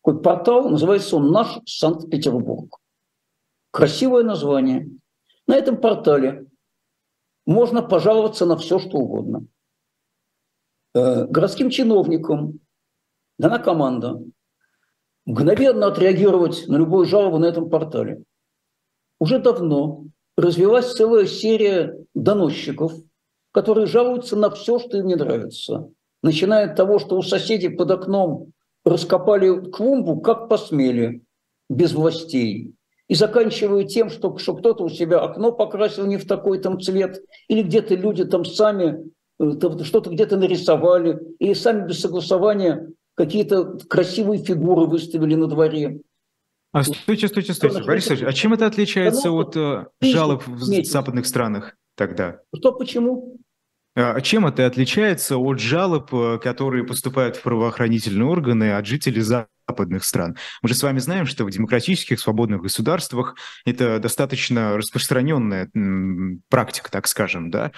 [0.02, 2.76] Такой портал, называется он «Наш Санкт-Петербург».
[3.70, 4.88] Красивое название.
[5.46, 6.46] На этом портале
[7.46, 9.46] можно пожаловаться на все, что угодно.
[10.94, 12.60] Э, городским чиновникам
[13.38, 14.20] дана команда
[15.26, 18.22] мгновенно отреагировать на любую жалобу на этом портале.
[19.18, 20.04] Уже давно
[20.36, 22.92] развилась целая серия доносчиков,
[23.52, 25.88] которые жалуются на все, что им не нравится.
[26.22, 28.52] Начиная от того, что у соседей под окном
[28.84, 31.22] раскопали клумбу, как посмели,
[31.68, 32.74] без властей.
[33.08, 37.22] И заканчивая тем, что, что кто-то у себя окно покрасил не в такой там цвет,
[37.48, 44.42] или где-то люди там сами э, что-то где-то нарисовали, или сами без согласования какие-то красивые
[44.42, 46.00] фигуры выставили на дворе.
[46.72, 47.82] А стойте, стойте, стойте.
[47.84, 52.40] Борис Ильич, а чем это отличается от э, жалоб в западных странах тогда?
[52.54, 53.38] Что, почему?
[53.94, 59.20] А чем это отличается от жалоб, э, которые поступают в правоохранительные органы от жителей
[59.68, 60.36] западных стран?
[60.62, 65.70] Мы же с вами знаем, что в демократических свободных государствах это достаточно распространенная
[66.48, 67.72] практика, так скажем, да?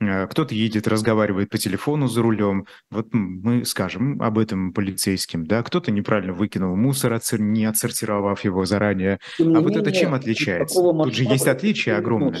[0.00, 2.66] Э, кто-то едет, разговаривает по телефону за рулем.
[2.90, 9.18] Вот мы скажем об этом полицейским, да, кто-то неправильно выкинул мусор, не отсортировав его заранее.
[9.38, 10.80] а вот менее, это чем отличается?
[10.80, 12.40] Тут же есть отличие огромное.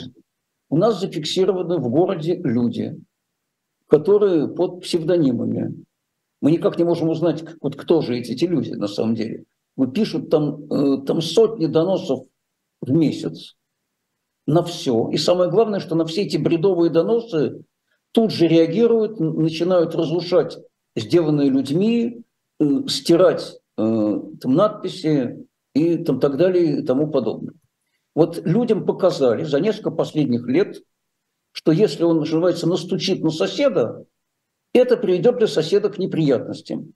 [0.68, 2.94] У нас зафиксированы в городе люди,
[3.88, 5.84] которые под псевдонимами.
[6.40, 9.44] Мы никак не можем узнать, вот кто же эти, эти люди на самом деле.
[9.76, 12.26] Мы пишут там, э, там сотни доносов
[12.80, 13.56] в месяц
[14.46, 15.10] на все.
[15.10, 17.64] И самое главное, что на все эти бредовые доносы
[18.12, 20.58] тут же реагируют, начинают разрушать
[20.96, 22.24] сделанные людьми,
[22.58, 27.54] э, стирать э, там, надписи и там, так далее и тому подобное.
[28.14, 30.82] Вот людям показали за несколько последних лет,
[31.52, 34.04] что если он, называется, настучит на соседа,
[34.72, 36.92] это приведет для соседа к неприятностям.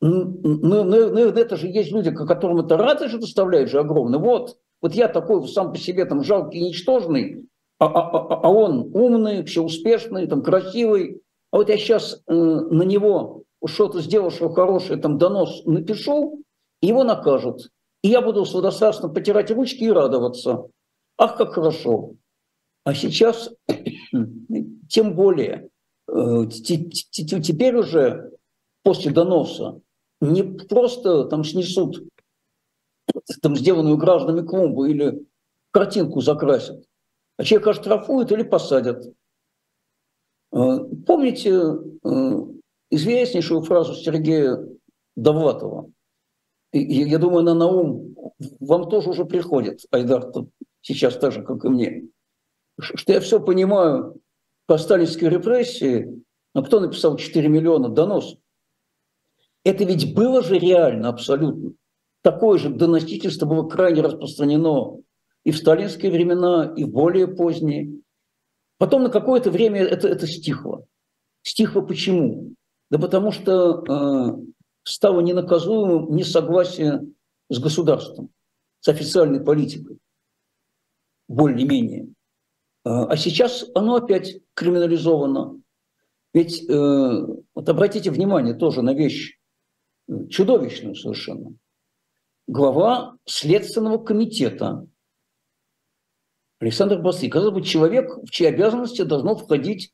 [0.00, 4.18] Но, но, но это же есть люди, которым это радость доставляет же огромно.
[4.18, 7.48] Вот, вот я такой сам по себе там жалкий, ничтожный,
[7.80, 11.20] а, а, а, а он умный, все успешный, там красивый.
[11.50, 16.42] А вот я сейчас э, на него что-то сделал, что хорошее, там донос напишу,
[16.80, 17.70] и его накажут.
[18.02, 20.68] И я буду сладострастно потирать ручки и радоваться.
[21.16, 22.14] Ах, как хорошо.
[22.84, 23.50] А сейчас
[24.88, 25.68] тем более,
[26.08, 28.32] теперь уже
[28.82, 29.80] после доноса
[30.20, 32.02] не просто там снесут
[33.42, 35.26] там сделанную гражданами клумбу или
[35.70, 36.84] картинку закрасят,
[37.36, 39.04] а человека оштрафуют или посадят.
[40.52, 42.08] Э, помните э,
[42.90, 44.58] известнейшую фразу Сергея
[45.16, 45.90] Довлатова?
[46.72, 48.14] Я думаю, она на ум
[48.60, 50.30] вам тоже уже приходит, Айдар,
[50.82, 52.08] сейчас так же, как и мне.
[52.78, 54.20] Что я все понимаю
[54.68, 58.38] по сталинской репрессии, но кто написал 4 миллиона доносов?
[59.64, 61.72] Это ведь было же реально абсолютно
[62.22, 64.98] такое же доносительство было крайне распространено
[65.44, 68.02] и в сталинские времена, и в более поздние.
[68.76, 70.84] Потом на какое-то время это, это стихло.
[71.42, 72.54] Стихло почему?
[72.90, 74.36] Да потому что э,
[74.84, 77.00] стало ненаказуемым несогласие
[77.48, 78.28] с государством,
[78.80, 79.98] с официальной политикой,
[81.28, 82.08] более-менее.
[82.88, 85.60] Э, а сейчас оно опять криминализовано.
[86.32, 89.38] Ведь э, вот обратите внимание тоже на вещь
[90.08, 91.54] э, чудовищную совершенно–
[92.46, 94.86] глава Следственного комитета
[96.60, 97.28] Александр Басты.
[97.28, 99.92] Казалось бы, человек, в чьи обязанности должно входить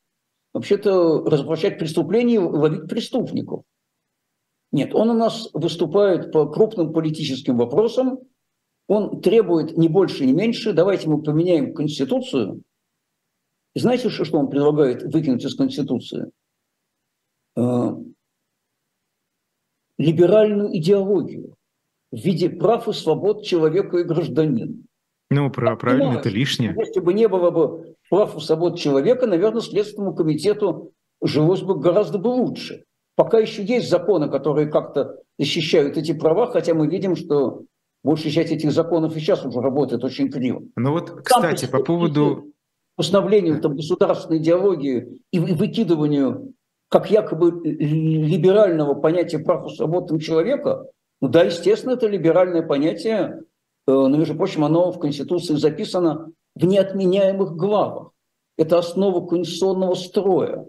[0.52, 3.64] вообще-то разоблачать преступления и ловить преступников.
[4.70, 8.20] Нет, он у нас выступает по крупным политическим вопросам,
[8.86, 12.62] он требует не больше, не меньше, давайте мы поменяем Конституцию.
[13.74, 16.30] И знаете, что он предлагает выкинуть из Конституции?
[17.56, 17.90] Э,
[19.98, 21.56] либеральную идеологию
[22.10, 24.76] в виде прав и свобод человека и гражданина.
[25.30, 26.74] Ну, про, правильно, это лишнее.
[26.76, 32.18] Если бы не было бы прав и свобод человека, наверное, Следственному комитету жилось бы гораздо
[32.18, 32.84] бы лучше.
[33.16, 37.62] Пока еще есть законы, которые как-то защищают эти права, хотя мы видим, что
[38.02, 40.62] большая часть этих законов и сейчас уже работает очень криво.
[40.76, 42.52] Ну вот, кстати, по поводу...
[42.96, 46.52] Установлению там, государственной идеологии и выкидыванию
[46.88, 50.86] как якобы либерального понятия прав и свобод человека,
[51.20, 53.40] ну да, естественно, это либеральное понятие,
[53.86, 58.10] э, но, между прочим, оно в Конституции записано в неотменяемых главах.
[58.56, 60.66] Это основа конституционного строя.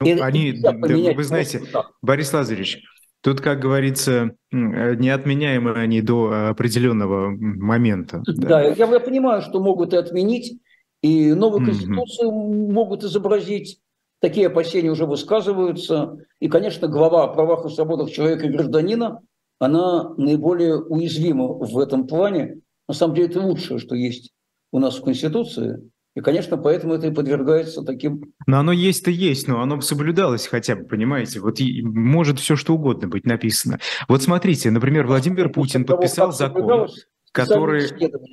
[0.00, 1.62] Ну, они, да, вы знаете,
[2.02, 2.82] Борис Лазаревич,
[3.20, 8.22] Тут, как говорится, неотменяемы они до определенного момента.
[8.26, 10.60] Да, да я, я понимаю, что могут и отменить,
[11.02, 12.72] и новую конституцию mm-hmm.
[12.72, 13.80] могут изобразить.
[14.20, 16.16] Такие опасения уже высказываются.
[16.40, 19.20] И, конечно, глава о правах и свободах человека и гражданина,
[19.60, 22.60] она наиболее уязвима в этом плане.
[22.88, 24.32] На самом деле это лучшее, что есть
[24.72, 25.90] у нас в Конституции.
[26.16, 28.32] И, конечно, поэтому это и подвергается таким...
[28.46, 31.38] Но оно есть-то есть, но оно соблюдалось хотя бы, понимаете?
[31.38, 33.78] Вот может все что угодно быть написано.
[34.08, 36.88] Вот смотрите, например, Владимир Путин подписал закон,
[37.30, 37.84] который...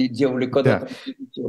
[0.09, 0.89] делали когда-то.
[1.05, 1.43] Да.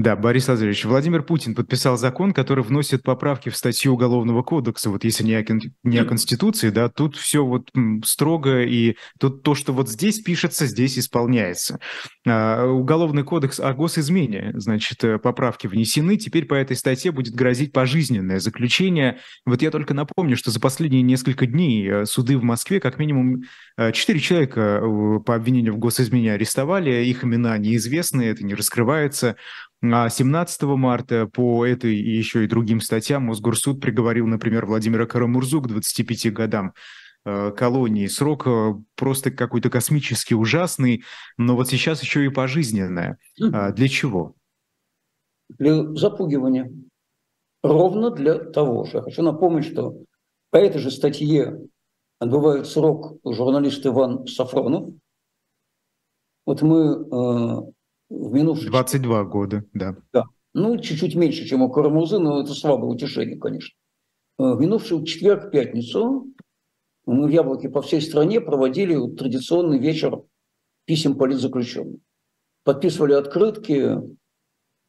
[0.00, 5.04] Да, Борис Лазаревич, Владимир Путин подписал закон, который вносит поправки в статью Уголовного кодекса, вот
[5.04, 5.44] если не о,
[5.82, 7.68] не о Конституции, да, тут все вот
[8.02, 11.80] строго, и тут то, что вот здесь пишется, здесь исполняется.
[12.26, 17.72] А, Уголовный кодекс о госизмене, значит, э, поправки внесены, теперь по этой статье будет грозить
[17.72, 19.18] пожизненное заключение.
[19.44, 23.42] Вот я только напомню, что за последние несколько дней э, суды в Москве как минимум
[23.76, 24.80] э, четыре человека
[25.26, 29.36] по обвинению в госизмене арестовали, их имена неизвестны, это не раскрывается.
[29.82, 35.62] А 17 марта по этой и еще и другим статьям Мосгорсуд приговорил, например, Владимира Карамурзу
[35.62, 36.74] к 25 годам
[37.24, 38.06] э, колонии.
[38.06, 41.04] Срок э, просто какой-то космически ужасный,
[41.38, 43.18] но вот сейчас еще и пожизненное.
[43.40, 44.34] А для чего?
[45.48, 46.70] Для запугивания.
[47.62, 48.98] Ровно для того же.
[48.98, 49.96] Я хочу напомнить, что
[50.50, 51.58] по этой же статье
[52.18, 54.90] отбывает срок журналист Иван Сафронов.
[56.44, 57.72] Вот мы э,
[58.10, 58.70] в минувшие...
[58.70, 59.96] 22 года, да.
[60.12, 60.24] Да.
[60.52, 63.74] Ну, чуть-чуть меньше, чем у Карамузы, но это слабое утешение, конечно.
[64.38, 66.26] Э, в минувший четверг, пятницу
[67.06, 70.22] мы в Яблоке по всей стране проводили традиционный вечер
[70.84, 72.00] писем политзаключенным.
[72.64, 73.98] Подписывали открытки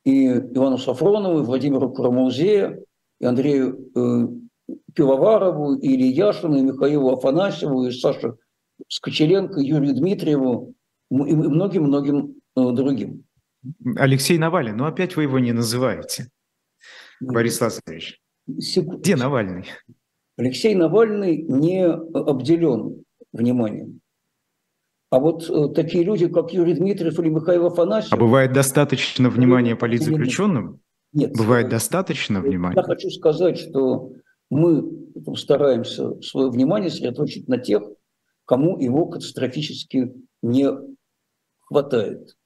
[0.04, 2.84] и Ивану Сафронову, и Владимиру Карамузе,
[3.20, 4.28] и Андрею э,
[4.96, 8.36] Пивоварову, и Илье Яшину, и Михаилу Афанасьеву, и Саше
[8.88, 10.74] Скочеленко, и Юрию Дмитриеву,
[11.12, 13.26] и многим-многим другим.
[13.96, 16.30] Алексей Навальный, ну опять вы его не называете,
[17.20, 18.20] Борис Лазаревич.
[18.60, 19.02] Секунд...
[19.02, 19.66] Где Навальный?
[20.38, 24.02] Алексей Навальный не обделен вниманием.
[25.12, 28.14] А вот э, такие люди, как Юрий Дмитриев или Михаил Афанасьев...
[28.14, 30.80] А бывает достаточно внимания политзаключенным?
[31.12, 31.34] Нет.
[31.36, 32.78] Бывает достаточно внимания?
[32.78, 34.14] Я хочу сказать, что
[34.50, 34.90] мы
[35.36, 37.84] стараемся свое внимание сосредоточить на тех,
[38.46, 40.70] кому его катастрофически не
[41.60, 42.38] хватает.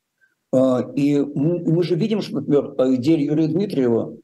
[0.55, 4.17] А, и мы же видим, что, например, о деле Юрия Дмитриева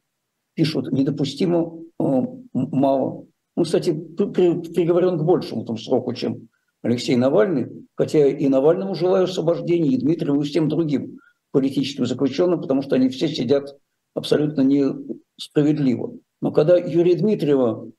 [0.53, 3.27] пишут недопустимо а, мало.
[3.55, 6.47] Он, кстати, приговорен к большему там, сроку, чем
[6.83, 11.19] Алексей Навальный, хотя и Навальному желаю освобождения, и Дмитриеву, и всем другим
[11.51, 13.77] политическим заключенным, потому что они все сидят
[14.13, 16.17] абсолютно несправедливо.
[16.41, 17.91] Но когда Юрия Дмитриева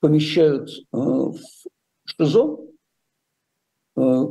[0.00, 1.36] помещают э, в
[2.06, 2.60] ШИЗО,
[3.96, 4.22] э,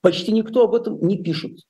[0.00, 1.60] почти никто об этом не пишет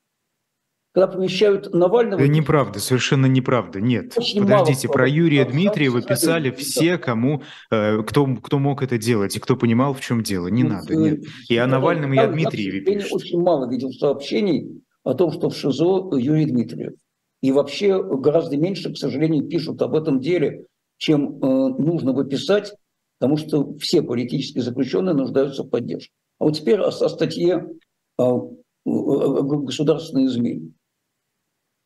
[0.99, 2.18] когда помещают Навального...
[2.18, 3.80] Это неправда, совершенно неправда.
[3.80, 9.36] Нет, Очень подождите, про Юрия Дмитриева писали все, кому, э, кто, кто мог это делать
[9.36, 10.49] и кто понимал, в чем дело.
[10.49, 11.20] Не ну, надо, нет.
[11.49, 13.12] И о Навальном, и о Дмитриеве пишут.
[13.12, 16.94] очень мало видел сообщений о том, что в ШИЗО Юрий Дмитриев.
[17.42, 22.74] И вообще гораздо меньше, к сожалению, пишут об этом деле, чем э, нужно бы писать,
[23.20, 26.11] потому что все политические заключенные нуждаются в поддержке.
[26.40, 27.68] А вот теперь о, о статье
[28.16, 28.51] о,
[28.84, 30.72] о государственной измене.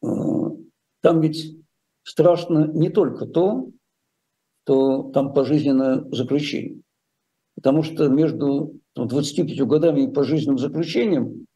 [0.03, 1.57] Там ведь
[2.03, 3.71] страшно не только то,
[4.65, 6.81] что там пожизненное заключение.
[7.55, 11.47] Потому что между 25 годами и пожизненным заключением,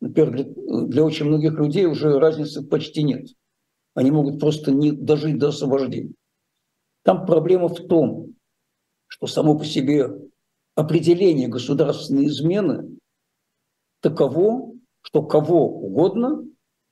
[0.00, 0.54] например,
[0.88, 3.28] для очень многих людей уже разницы почти нет.
[3.94, 6.12] Они могут просто не дожить до освобождения.
[7.02, 8.34] Там проблема в том,
[9.06, 10.10] что само по себе
[10.74, 12.98] определение государственной измены
[14.00, 16.44] таково, что кого угодно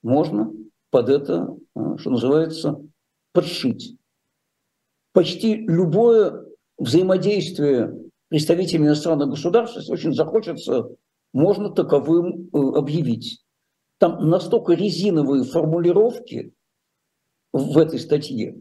[0.02, 0.52] можно
[0.94, 2.80] под это, а, что называется,
[3.32, 3.96] подшить.
[5.12, 6.44] Почти любое
[6.78, 7.92] взаимодействие
[8.28, 10.90] представителей иностранных государств, если очень захочется,
[11.32, 13.42] можно таковым э, объявить.
[13.98, 16.52] Там настолько резиновые формулировки
[17.52, 18.60] в этой статье,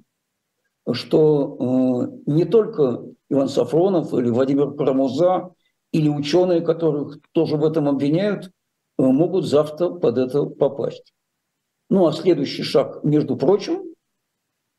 [0.91, 5.51] что э, не только Иван Сафронов или Владимир Карамуза
[5.91, 8.49] или ученые, которых тоже в этом обвиняют, э,
[9.03, 11.13] могут завтра под это попасть.
[11.89, 13.83] Ну а следующий шаг, между прочим,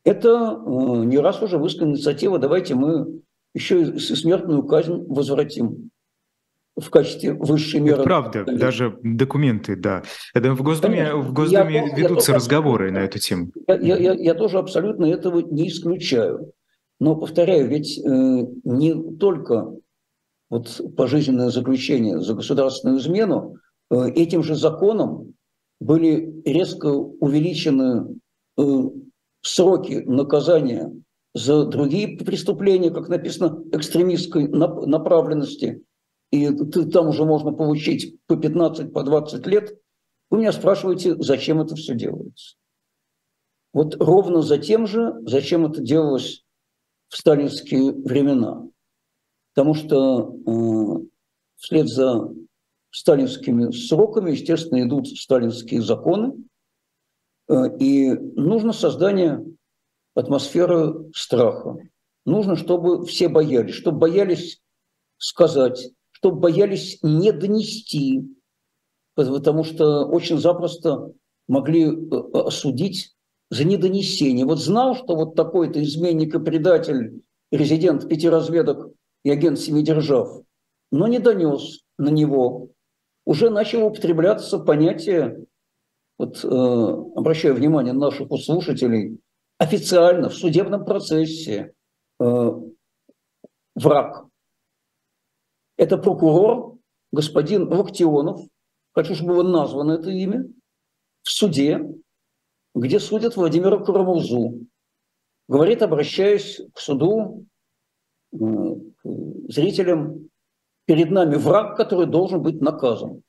[0.03, 3.21] это э, не раз уже высказана инициатива, давайте мы
[3.53, 5.89] еще и смертную казнь возвратим
[6.75, 8.01] в качестве высшей меры.
[8.01, 10.03] Это правда, даже документы, да.
[10.33, 13.51] Это в Госдуме, в Госдуме я, ведутся я разговоры я, на эту тему.
[13.67, 16.51] Я, я, я, я тоже абсолютно этого не исключаю.
[16.99, 18.01] Но, повторяю, ведь э,
[18.63, 19.73] не только
[20.49, 23.55] вот пожизненное заключение за государственную измену,
[23.89, 25.34] э, этим же законом
[25.85, 28.19] были резко увеличены
[28.57, 28.63] э,
[29.41, 30.91] сроки наказания
[31.33, 35.83] за другие преступления, как написано, экстремистской направленности.
[36.31, 36.49] И
[36.91, 39.77] там уже можно получить по 15, по 20 лет.
[40.31, 42.55] Вы меня спрашиваете, зачем это все делается?
[43.73, 46.43] Вот ровно за тем же, зачем это делалось
[47.09, 48.67] в сталинские времена.
[49.53, 51.05] Потому что э,
[51.57, 52.29] вслед за
[52.95, 56.33] сталинскими сроками, естественно, идут сталинские законы,
[57.49, 59.45] э, и нужно создание
[60.13, 61.77] атмосферы страха.
[62.25, 64.61] Нужно, чтобы все боялись, чтобы боялись
[65.17, 68.23] сказать, чтобы боялись не донести,
[69.15, 71.11] потому что очень запросто
[71.49, 73.13] могли э, осудить
[73.49, 74.45] за недонесение.
[74.45, 78.87] Вот знал, что вот такой-то изменник и предатель, резидент пяти разведок
[79.25, 80.43] и агент семи держав,
[80.93, 82.69] но не донес на него.
[83.25, 85.45] Уже начало употребляться понятие,
[86.17, 89.19] вот э, обращаю внимание наших слушателей,
[89.57, 91.73] официально в судебном процессе
[92.19, 92.51] э,
[93.75, 94.27] враг.
[95.77, 96.77] Это прокурор,
[97.11, 98.41] господин Локтионов,
[98.93, 100.45] хочу, чтобы было названо это имя,
[101.23, 101.81] в суде
[102.75, 104.67] где судят Владимира Курамузу.
[105.47, 107.45] Говорит, обращаясь к суду,
[108.31, 108.37] к
[109.47, 110.29] зрителям,
[110.85, 113.21] перед нами враг, который должен быть наказан.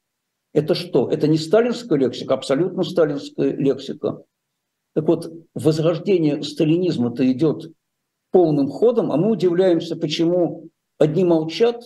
[0.52, 1.10] Это что?
[1.10, 4.22] Это не сталинская лексика, абсолютно сталинская лексика.
[4.94, 7.70] Так вот, возрождение сталинизма-то идет
[8.30, 11.82] полным ходом, а мы удивляемся, почему одни молчат,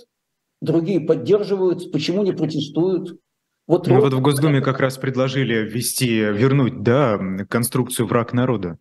[0.61, 3.19] другие поддерживают, почему не протестуют,
[3.71, 8.79] вот, ну, вот в Госдуме как раз предложили ввести, вернуть, да, конструкцию враг народа.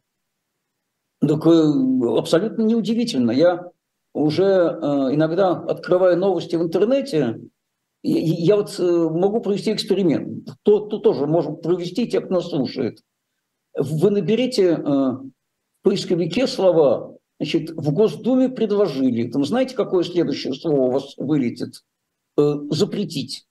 [1.22, 3.30] Так э, абсолютно неудивительно.
[3.30, 3.70] Я
[4.14, 4.78] уже э,
[5.14, 7.40] иногда открываю новости в интернете,
[8.02, 10.50] я вот э, могу провести эксперимент.
[10.64, 13.00] То, то тоже можем провести, те, кто нас слушает.
[13.78, 15.32] Вы наберите в
[15.84, 21.84] поисковике слова, значит, в Госдуме предложили, там знаете, какое следующее слово у вас вылетит?
[22.36, 23.46] Запретить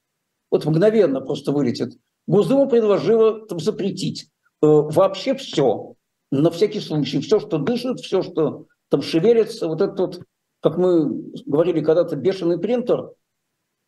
[0.51, 1.99] вот мгновенно просто вылетит.
[2.27, 4.25] Госдума предложила там, запретить
[4.63, 5.95] э, вообще все,
[6.31, 10.21] на всякий случай, все, что дышит, все, что там шевелится, вот этот вот,
[10.61, 13.13] как мы говорили когда-то, бешеный принтер,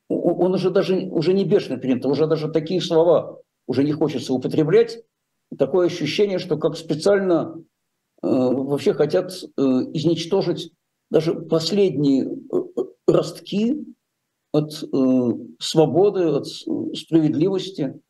[0.09, 5.03] он уже даже уже не бешеный принтер, уже даже такие слова уже не хочется употреблять.
[5.57, 7.55] Такое ощущение, что как специально
[8.23, 9.63] э, вообще хотят э,
[9.93, 10.73] изничтожить
[11.11, 12.57] даже последние э,
[13.07, 13.85] ростки
[14.53, 14.87] от э,
[15.59, 18.01] свободы, от справедливости.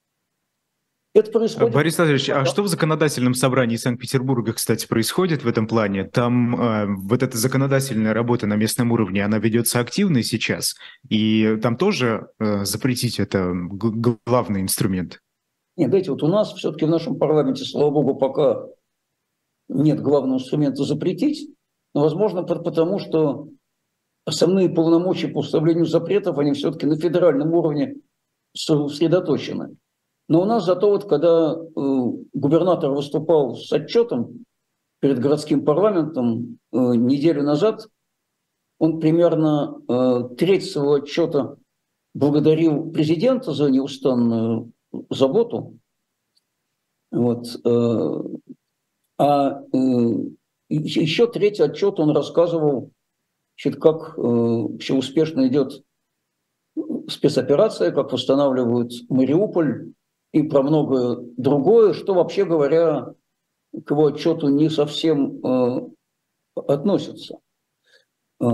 [1.13, 1.75] Это происходит...
[1.75, 6.05] Борис Владимирович, а что в законодательном собрании Санкт-Петербурга, кстати, происходит в этом плане?
[6.05, 10.77] Там э, вот эта законодательная работа на местном уровне, она ведется активно сейчас,
[11.09, 15.21] и там тоже э, запретить это главный инструмент?
[15.77, 18.67] Нет, знаете, вот у нас все-таки в нашем парламенте, слава богу, пока
[19.69, 21.53] нет главного инструмента запретить,
[21.93, 23.49] но, возможно, потому что
[24.27, 27.97] основные полномочия по установлению запретов, они все-таки на федеральном уровне
[28.55, 29.77] сосредоточены.
[30.31, 31.61] Но у нас зато вот, когда э,
[32.33, 34.47] губернатор выступал с отчетом
[35.01, 37.87] перед городским парламентом э, неделю назад,
[38.78, 41.57] он примерно э, треть своего отчета
[42.14, 44.72] благодарил президента за неустанную
[45.11, 45.78] заботу.
[47.12, 47.47] Вот.
[49.18, 49.62] А
[50.68, 52.93] еще третий отчет он рассказывал
[53.62, 55.85] Значит, как э, успешно идет
[57.09, 59.93] спецоперация, как восстанавливают Мариуполь
[60.33, 63.14] и про многое другое, что, вообще говоря,
[63.85, 65.89] к его отчету не совсем э,
[66.55, 67.39] относится.
[68.41, 68.47] Э,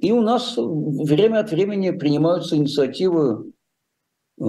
[0.00, 3.52] и у нас время от времени принимаются инициативы,
[4.38, 4.44] э,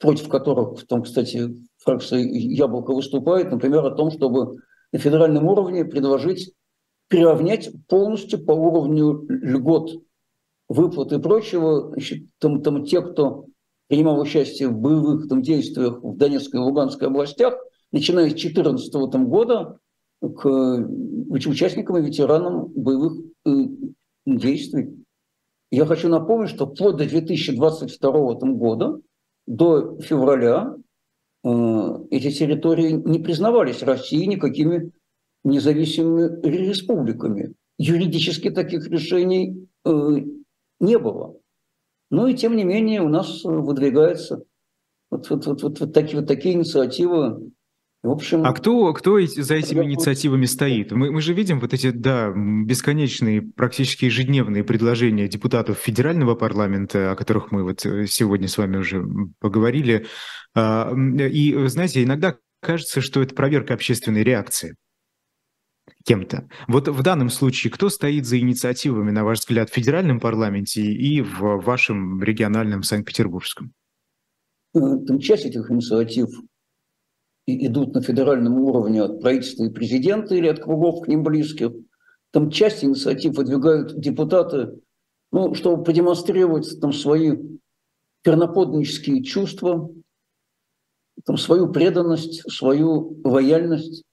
[0.00, 4.58] против которых, в том, кстати, фракция «Яблоко» выступает, например, о том, чтобы
[4.92, 6.52] на федеральном уровне предложить
[7.08, 10.02] приравнять полностью по уровню льгот,
[10.68, 13.46] выплат и прочего, значит, там, там те, кто
[13.92, 17.58] принимал участие в боевых там, действиях в Донецкой и Луганской областях,
[17.92, 19.78] начиная с 2014 там, года,
[20.22, 23.50] к участникам и ветеранам боевых э,
[24.24, 25.04] действий.
[25.70, 28.98] Я хочу напомнить, что вплоть до 2022 там, года,
[29.46, 30.74] до февраля,
[31.44, 34.90] э, эти территории не признавались Россией никакими
[35.44, 37.52] независимыми республиками.
[37.76, 39.90] Юридически таких решений э,
[40.80, 41.36] не было.
[42.12, 44.44] Но и тем не менее у нас выдвигаются
[45.10, 47.50] вот, вот, вот, вот, вот, такие, вот такие инициативы
[48.02, 50.92] В общем, а кто, кто за этими инициативами стоит?
[50.92, 57.16] Мы, мы же видим вот эти, да, бесконечные, практически ежедневные предложения депутатов федерального парламента, о
[57.16, 59.02] которых мы вот э, сегодня с вами уже
[59.40, 60.04] поговорили.
[60.54, 64.76] А, и, знаете, иногда кажется, что это проверка общественной реакции
[66.04, 66.48] кем-то.
[66.68, 71.20] Вот в данном случае кто стоит за инициативами, на ваш взгляд, в федеральном парламенте и
[71.20, 73.72] в вашем региональном Санкт-Петербургском?
[74.74, 76.28] Э, там часть этих инициатив
[77.46, 81.72] идут на федеральном уровне от правительства и президента или от кругов к ним близких.
[82.30, 84.80] Там часть инициатив выдвигают депутаты,
[85.32, 87.36] ну, чтобы продемонстрировать там свои
[88.22, 89.90] перноподнические чувства,
[91.24, 94.04] там, свою преданность, свою лояльность.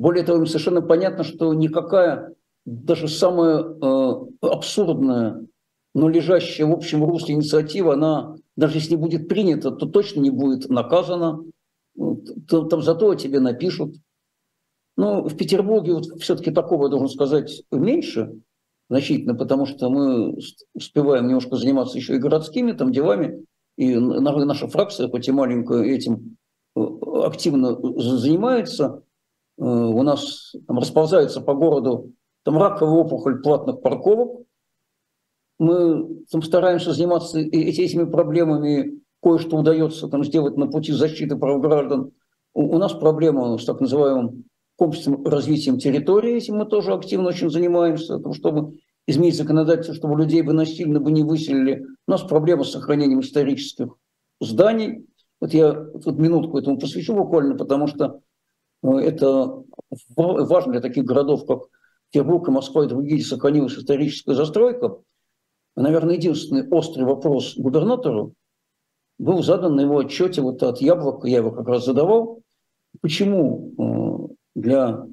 [0.00, 2.34] Более того, им совершенно понятно, что никакая,
[2.64, 5.46] даже самая э, абсурдная,
[5.94, 10.30] но лежащая в общем русле инициатива, она, даже если не будет принята, то точно не
[10.30, 11.44] будет наказана,
[12.48, 13.94] там, там зато о тебе напишут.
[14.96, 18.40] Но в Петербурге вот все-таки такого, я должен сказать, меньше
[18.88, 20.34] значительно, потому что мы
[20.72, 23.44] успеваем немножко заниматься еще и городскими там делами,
[23.76, 26.38] и наша фракция, хоть и маленькая, этим
[26.74, 26.80] э,
[27.22, 29.02] активно занимается.
[29.60, 32.12] Э, у нас там расползается по городу
[32.44, 34.46] там раковая опухоль платных парковок.
[35.58, 42.12] Мы там стараемся заниматься этими проблемами кое-что удается там сделать на пути защиты прав граждан.
[42.54, 44.44] У, у нас проблема с так называемым
[44.76, 50.40] комплексным развитием территории, этим мы тоже активно очень занимаемся, тому, чтобы изменить законодательство, чтобы людей
[50.40, 51.84] бы насильно бы не выселили.
[52.06, 53.94] У нас проблема с сохранением исторических
[54.40, 55.06] зданий.
[55.38, 58.20] Вот я тут минутку этому посвящу буквально, потому что
[58.82, 59.62] это
[60.16, 61.62] важно для таких городов, как
[62.10, 64.98] Петербург и Москва и другие, сохранилась историческая застройка.
[65.76, 68.34] Наверное, единственный острый вопрос губернатору
[69.18, 72.42] был задан на его отчете вот от Яблока, я его как раз задавал,
[73.00, 75.06] почему э, для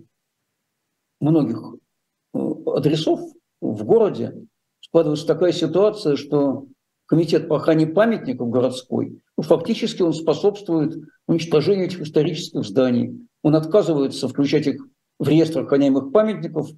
[1.20, 1.76] многих
[2.34, 3.20] э, адресов
[3.60, 4.46] в городе
[4.80, 6.68] складывается такая ситуация, что
[7.06, 10.98] комитет по охране памятников городской, ну, фактически он способствует
[11.28, 13.27] уничтожению этих исторических зданий.
[13.44, 14.82] Он отказывается включать их
[15.20, 16.70] в реестр охраняемых памятников.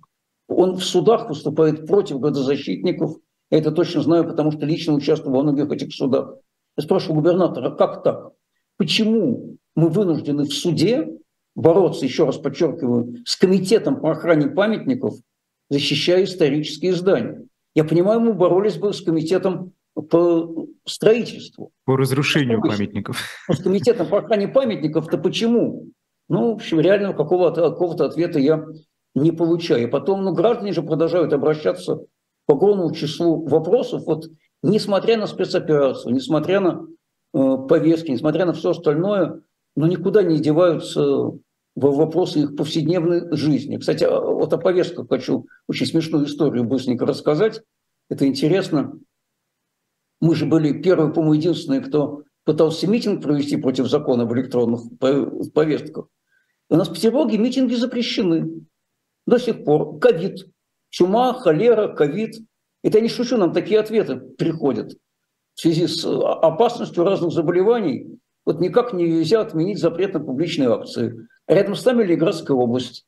[0.47, 3.17] Он в судах выступает против градозащитников.
[3.51, 6.35] Я это точно знаю, потому что лично участвовал во многих этих судах.
[6.77, 8.31] Я спрашиваю губернатора, как так?
[8.77, 11.09] Почему мы вынуждены в суде
[11.55, 15.15] бороться, еще раз подчеркиваю, с комитетом по охране памятников,
[15.69, 17.43] защищая исторические здания?
[17.75, 21.71] Я понимаю, мы боролись бы с комитетом по строительству.
[21.85, 23.21] По разрушению памятников.
[23.49, 25.89] С комитетом по охране памятников-то почему?
[26.29, 28.65] Ну, в общем, реально какого-то какого ответа я
[29.15, 29.83] не получаю.
[29.83, 32.05] И потом, ну, граждане же продолжают обращаться
[32.45, 34.03] по огромному числу вопросов.
[34.05, 34.29] Вот
[34.61, 36.85] несмотря на спецоперацию, несмотря на
[37.33, 39.41] э, повестки, несмотря на все остальное,
[39.75, 41.41] но никуда не деваются в
[41.75, 43.77] вопросы их повседневной жизни.
[43.77, 47.61] Кстати, а, вот о повестках хочу очень смешную историю быстренько рассказать.
[48.09, 48.99] Это интересно.
[50.21, 54.81] Мы же были первые, по-моему, единственные, кто пытался митинг провести против закона в электронных
[55.53, 56.07] повестках.
[56.69, 58.65] У нас в Петербурге митинги запрещены
[59.25, 59.99] до сих пор.
[59.99, 60.47] Ковид,
[60.89, 62.35] чума, холера, ковид–
[62.83, 64.93] это я не шучу, нам такие ответы приходят
[65.55, 68.19] в связи с э, опасностью разных заболеваний.
[68.45, 71.27] Вот никак нельзя отменить запрет на публичные акции.
[71.47, 73.05] Рядом с нами Ленинградская область.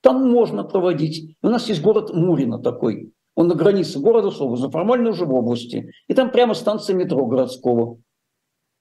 [0.00, 1.36] Там можно проводить.
[1.42, 3.12] У нас есть город Мурино такой.
[3.34, 5.92] Он на границе города с областью, формально уже в области.
[6.06, 7.98] И там прямо станция метро городского.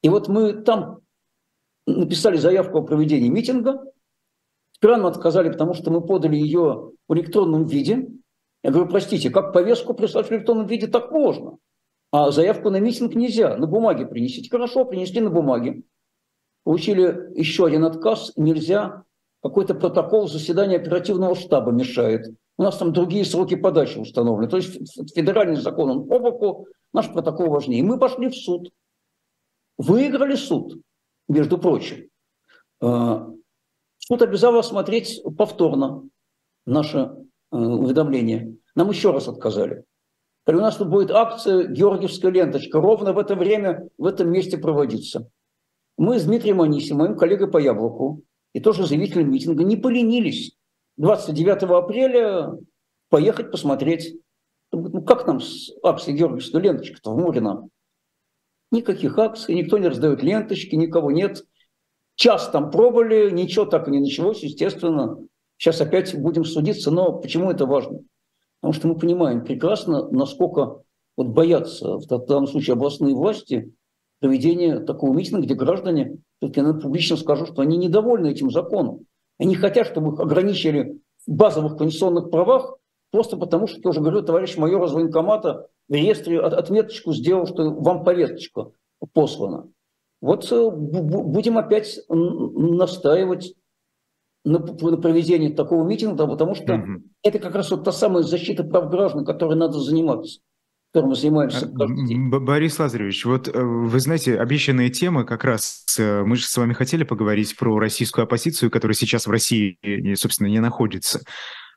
[0.02, 1.00] И вот мы там
[1.88, 3.82] написали заявку о проведении митинга.
[4.82, 8.10] Нам отказали, потому что мы подали ее в электронном виде.
[8.64, 11.58] Я говорю, простите, как повестку прислать в электронном виде, так можно.
[12.12, 14.50] А заявку на митинг нельзя, на бумаге принесите.
[14.50, 15.84] Хорошо, принесли на бумаге.
[16.64, 19.04] Получили еще один отказ, нельзя.
[19.42, 22.28] Какой-то протокол заседания оперативного штаба мешает.
[22.58, 24.50] У нас там другие сроки подачи установлены.
[24.50, 27.82] То есть федеральный закон, он по боку, наш протокол важнее.
[27.84, 28.72] Мы пошли в суд.
[29.78, 30.80] Выиграли суд,
[31.28, 32.08] между прочим.
[34.02, 36.08] Суд обязал осмотреть повторно
[36.66, 37.16] наше
[37.52, 38.56] Э, уведомление.
[38.76, 39.84] Нам еще раз отказали.
[40.48, 45.30] У нас тут будет акция «Георгиевская ленточка» ровно в это время, в этом месте проводиться.
[45.98, 48.24] Мы с Дмитрием Анисим, моим коллегой по Яблоку,
[48.54, 50.58] и тоже заявителем митинга, не поленились
[50.98, 52.58] 29 апреля
[53.10, 54.18] поехать посмотреть.
[54.72, 57.70] Ну как нам с акцией «Георгиевская ленточка»-то в море нам?
[58.72, 61.44] Никаких акций, никто не раздает ленточки, никого нет.
[62.22, 65.18] Час там пробовали, ничего так и не началось, естественно.
[65.58, 68.02] Сейчас опять будем судиться, но почему это важно?
[68.60, 70.84] Потому что мы понимаем прекрасно, насколько
[71.18, 73.74] вот боятся в данном случае областные власти
[74.20, 79.00] проведения такого митинга, где граждане все-таки публично скажу, что они недовольны этим законом.
[79.40, 82.78] Они хотят, чтобы их ограничили в базовых конституционных правах,
[83.10, 87.72] просто потому что, я уже говорю, товарищ майор из военкомата в реестре отметочку сделал, что
[87.72, 88.70] вам повесточка
[89.12, 89.72] послана.
[90.22, 93.56] Вот э, будем опять настаивать
[94.46, 97.04] на, проведении такого митинга, потому что угу.
[97.24, 100.40] это как раз вот та самая защита прав граждан, которой надо заниматься
[100.94, 106.24] которым мы занимаемся а, Борис Лазаревич, вот э, вы знаете, обещанная тема как раз, э,
[106.24, 109.78] мы же с вами хотели поговорить про российскую оппозицию, которая сейчас в России,
[110.16, 111.22] собственно, не находится.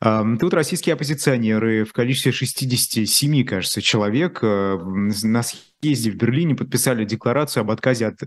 [0.00, 7.62] Тут российские оппозиционеры в количестве 67, кажется, человек э, на съезде в Берлине подписали декларацию
[7.62, 8.20] об отказе от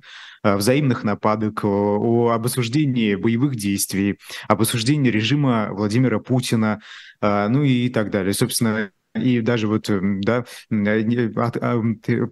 [0.43, 6.79] взаимных нападок, о, об осуждении боевых действий, об осуждении режима Владимира Путина,
[7.21, 8.33] ну и так далее.
[8.33, 12.25] Собственно, и даже вот, да, э,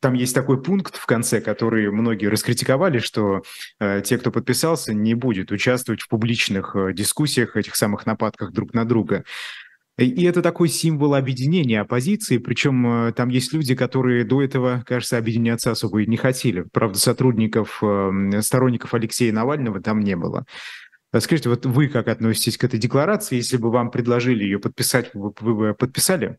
[0.00, 3.42] там есть такой пункт в конце, который многие раскритиковали, что
[3.80, 8.74] э, те, кто подписался, не будет участвовать в публичных э, дискуссиях, этих самых нападках друг
[8.74, 9.24] на друга.
[9.98, 15.70] И это такой символ объединения оппозиции, причем там есть люди, которые до этого, кажется, объединяться
[15.70, 16.64] особо и не хотели.
[16.72, 20.46] Правда, сотрудников, эм, сторонников Алексея Навального там не было.
[21.18, 23.36] Скажите, вот вы как относитесь к этой декларации?
[23.36, 26.38] Если бы вам предложили ее подписать, вы, вы бы подписали?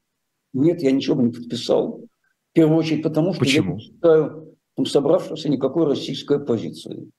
[0.54, 2.08] Нет, я ничего бы не подписал.
[2.52, 3.72] В первую очередь потому, что Почему?
[3.72, 7.10] я не считаю там, собравшимся никакой российской оппозиции.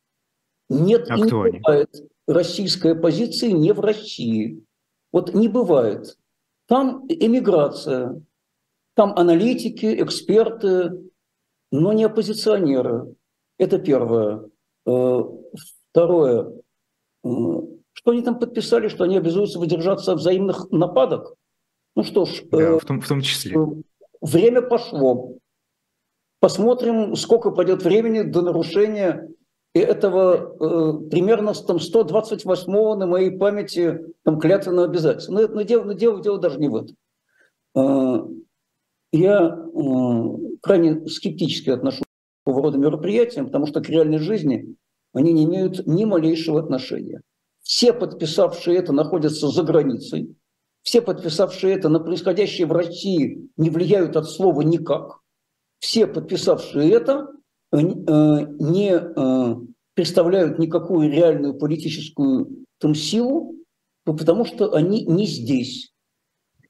[0.69, 2.09] Нет а и не кто бывает они?
[2.27, 4.65] российской оппозиции не в России.
[5.13, 6.17] Вот не бывает.
[6.67, 8.21] Там эмиграция,
[8.95, 10.93] там аналитики, эксперты,
[11.71, 13.15] но не оппозиционеры.
[13.59, 14.49] Это первое.
[14.87, 15.23] Э,
[15.91, 16.53] второе.
[17.25, 21.35] Что они там подписали, что они обязуются выдержаться от взаимных нападок?
[21.97, 23.57] Ну что ж, да, э, в, том, в том числе.
[23.57, 23.67] Э,
[24.21, 25.37] время пошло.
[26.41, 29.29] Посмотрим, сколько пойдет времени до нарушения
[29.75, 35.33] этого э, примерно там, 128-го на моей памяти там, клятвенного обязательства.
[35.33, 36.97] Но, но, дело, но дело, дело даже не в этом.
[37.77, 38.29] Э,
[39.13, 42.03] я э, крайне скептически отношусь
[42.45, 44.77] к рода мероприятиям, потому что к реальной жизни
[45.15, 47.23] они не имеют ни малейшего отношения.
[47.63, 50.37] Все подписавшие это находятся за границей,
[50.83, 55.21] все подписавшие это на происходящее в России не влияют от слова никак.
[55.79, 57.29] Все подписавшие это
[57.73, 59.57] э, не э,
[59.95, 63.55] представляют никакую реальную политическую там, силу,
[64.05, 65.95] потому что они не здесь.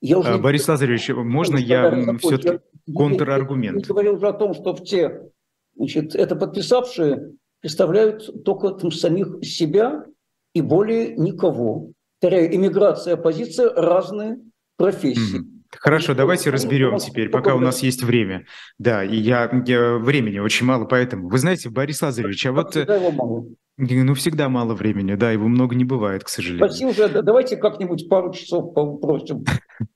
[0.00, 0.72] Я уже Борис не...
[0.72, 2.60] Лазаревич, можно я все-таки
[2.94, 3.78] контраргумент?
[3.78, 5.30] Я, я говорил уже о том, что все
[5.74, 7.32] значит, это подписавшие
[7.64, 10.04] представляют только там, самих себя
[10.52, 11.92] и более никого.
[12.20, 14.36] Повторяю, иммиграция, оппозиция– разные
[14.76, 15.40] профессии.
[15.70, 18.44] Хорошо, давайте разберем теперь, пока у нас есть время.
[18.78, 21.30] Да, и я, я времени очень мало, поэтому.
[21.30, 22.72] Вы знаете, Борис Лазаревич, а вот...
[22.72, 23.46] Всегда его мало.
[23.78, 26.68] Ну, всегда мало времени, да, его много не бывает, к сожалению.
[26.68, 29.42] Спасибо давайте как-нибудь пару часов попросим.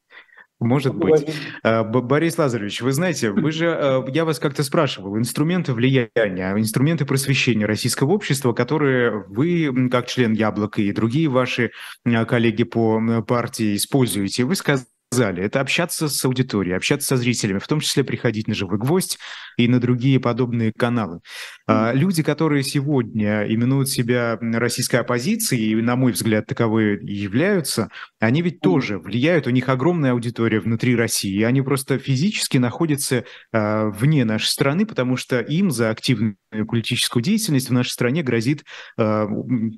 [0.61, 1.27] Может быть.
[1.63, 7.05] А, Борис Лазаревич, вы знаете, вы же, а, я вас как-то спрашивал, инструменты влияния, инструменты
[7.05, 11.71] просвещения российского общества, которые вы, как член Яблока и другие ваши
[12.05, 17.59] а, коллеги по партии используете, вы сказали, сказали, это общаться с аудиторией, общаться со зрителями,
[17.59, 19.19] в том числе приходить на «Живой гвоздь»
[19.57, 21.21] и на другие подобные каналы.
[21.69, 21.95] Mm-hmm.
[21.95, 27.89] Люди, которые сегодня именуют себя российской оппозицией, и, на мой взгляд, таковые являются,
[28.21, 28.61] они ведь mm-hmm.
[28.63, 34.49] тоже влияют, у них огромная аудитория внутри России, они просто физически находятся э, вне нашей
[34.49, 36.37] страны, потому что им за активную
[36.69, 38.65] политическую деятельность в нашей стране грозит
[38.99, 39.27] э,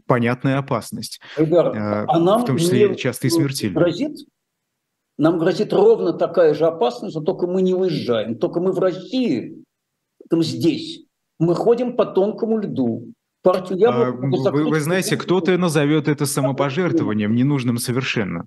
[0.06, 1.20] понятная опасность.
[1.36, 3.80] Эльдар, э, а нам в том числе часто и смертельная.
[3.80, 4.16] Грозит
[5.20, 8.38] нам грозит ровно такая же опасность, но только мы не уезжаем.
[8.38, 9.62] Только мы в России,
[10.30, 11.04] там здесь,
[11.38, 13.12] мы ходим по тонкому льду.
[13.42, 13.90] Партию.
[13.90, 18.46] А, вы, вы знаете, кто-то назовет это самопожертвованием, ненужным совершенно.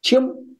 [0.00, 0.56] Чем?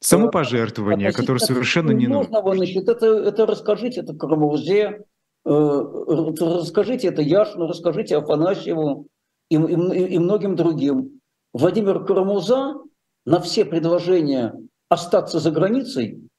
[0.00, 2.42] Самопожертвование, которое совершенно не нужно.
[2.42, 5.04] Значит, это, это расскажите это Карамурзе,
[5.44, 5.82] э,
[6.40, 9.06] расскажите это Яшину, расскажите Афанасьеву
[9.50, 11.20] и, и, и многим другим.
[11.52, 12.74] Владимир Карамурза
[13.28, 14.54] на все предложения
[14.88, 16.30] остаться за границей,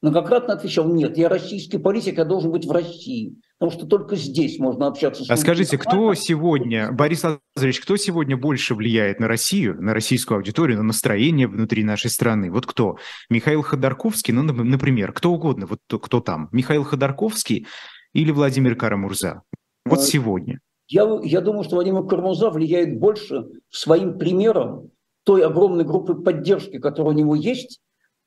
[0.00, 4.60] многократно отвечал, нет, я российский политик, я должен быть в России, потому что только здесь
[4.60, 5.30] можно общаться с...
[5.30, 10.78] А скажите, кто сегодня, Борис Лазаревич, кто сегодня больше влияет на Россию, на российскую аудиторию,
[10.78, 12.52] на настроение внутри нашей страны?
[12.52, 12.96] Вот кто?
[13.28, 16.48] Михаил Ходорковский, ну, например, кто угодно, вот кто там?
[16.52, 17.66] Михаил Ходорковский
[18.12, 19.42] или Владимир Карамурза?
[19.84, 20.60] Вот э, сегодня.
[20.86, 24.92] Я, я думаю, что Владимир Карамурза влияет больше своим примером,
[25.26, 27.80] той огромной группы поддержки, которая у него есть.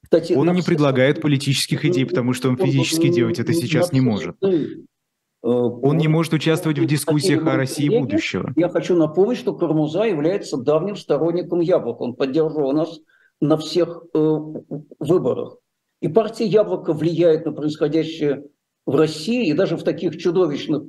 [0.04, 4.36] Кстати, он не предлагает политических идей, потому что он физически делать это сейчас не может.
[5.41, 8.52] Он не может участвовать в дискуссиях о России будущего.
[8.58, 12.02] Я хочу напомнить, что Кармуза является давним сторонником Яблока.
[12.02, 13.00] Он поддерживал нас
[13.39, 14.38] на всех э,
[15.00, 15.58] выборах.
[16.02, 18.43] И партия Яблоко влияет на происходящее
[18.86, 20.84] в России, и даже в таких чудовищных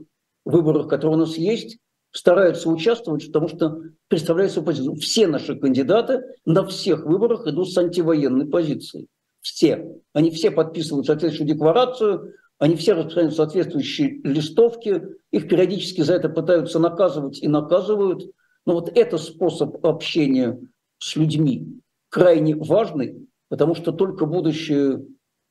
[0.44, 1.78] выборах, которые у нас есть,
[2.12, 4.96] стараются участвовать, потому что представляют свою позицию.
[4.96, 9.08] Все наши кандидаты на всех выборах идут с антивоенной позицией.
[9.40, 9.96] Все.
[10.12, 16.78] Они все подписывают соответствующую декларацию, они все распространяют соответствующие листовки, их периодически за это пытаются
[16.78, 18.30] наказывать и наказывают.
[18.66, 20.60] Но вот это способ общения
[20.98, 21.80] с людьми
[22.10, 24.98] крайне важный, потому что только будучи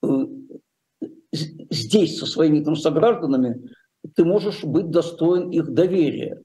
[0.03, 0.07] э,
[1.71, 3.71] здесь со своими там согражданами,
[4.15, 6.41] ты можешь быть достоин их доверия.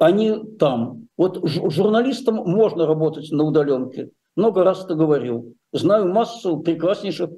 [0.00, 1.08] Они там.
[1.16, 4.10] Вот журналистам можно работать на удаленке.
[4.34, 5.54] Много раз это говорил.
[5.72, 7.30] Знаю массу прекраснейших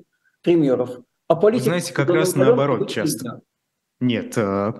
[0.42, 0.99] примеров.
[1.28, 1.64] А политика...
[1.70, 3.42] Знаете, как раз наоборот часто.
[4.01, 4.72] Нет, э,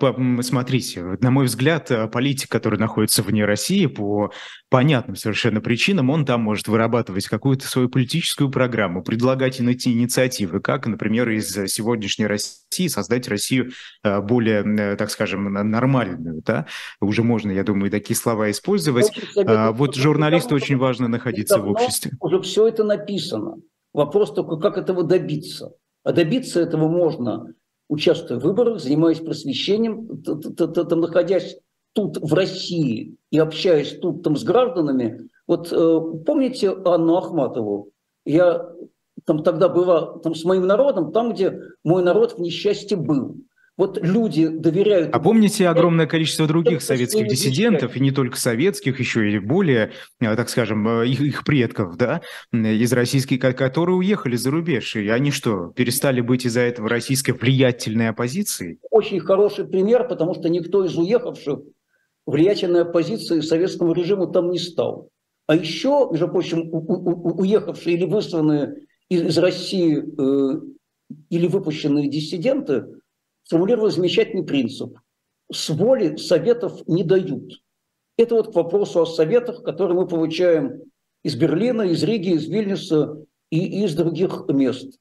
[0.43, 4.31] смотрите, на мой взгляд, э, политик, который находится вне России по
[4.71, 11.29] понятным совершенно причинам, он там может вырабатывать какую-то свою политическую программу, предлагать инициативы, как, например,
[11.31, 13.73] из сегодняшней России создать Россию
[14.05, 16.41] э, более, так скажем, нормальную.
[16.47, 16.67] Да?
[17.01, 19.11] Уже можно, я думаю, такие слова использовать.
[19.37, 22.13] А, вот журналисту очень важно находиться в обществе.
[22.21, 23.57] Уже все это написано.
[23.93, 25.73] Вопрос только, как этого добиться.
[26.05, 27.53] А добиться этого можно
[27.89, 31.59] участвуя в выборах, занимаясь просвещением, там, находясь
[31.95, 35.29] тут в России и общаясь тут там с гражданами.
[35.47, 37.91] Вот э, помните Анну Ахматову?
[38.25, 38.71] Я
[39.25, 43.37] там тогда была там с моим народом, там, где мой народ в несчастье был.
[43.79, 45.11] Вот люди доверяют...
[45.15, 50.35] А помните огромное количество других советских диссидентов, и не только советских, еще и более, э,
[50.35, 52.21] так скажем, э, их, их предков, да,
[52.53, 58.09] из российских, которые уехали за рубеж, и они что, перестали быть из-за этого российской влиятельной
[58.09, 58.81] оппозицией?
[58.91, 61.61] Очень хороший пример, потому что никто из уехавших
[62.27, 65.09] влиятельной оппозиции советскому режиму там не стал.
[65.47, 68.75] А еще, между прочим, у, у, уехавшие или высланные
[69.09, 70.61] из России э,
[71.31, 72.87] или выпущенные диссиденты–
[73.49, 74.99] сформулировал замечательный принцип.
[75.51, 77.63] С воли советов не дают.
[78.19, 80.83] Это вот к вопросу о советах, которые мы получаем
[81.23, 84.99] из Берлина, из Риги, из Вильнюса и из других мест.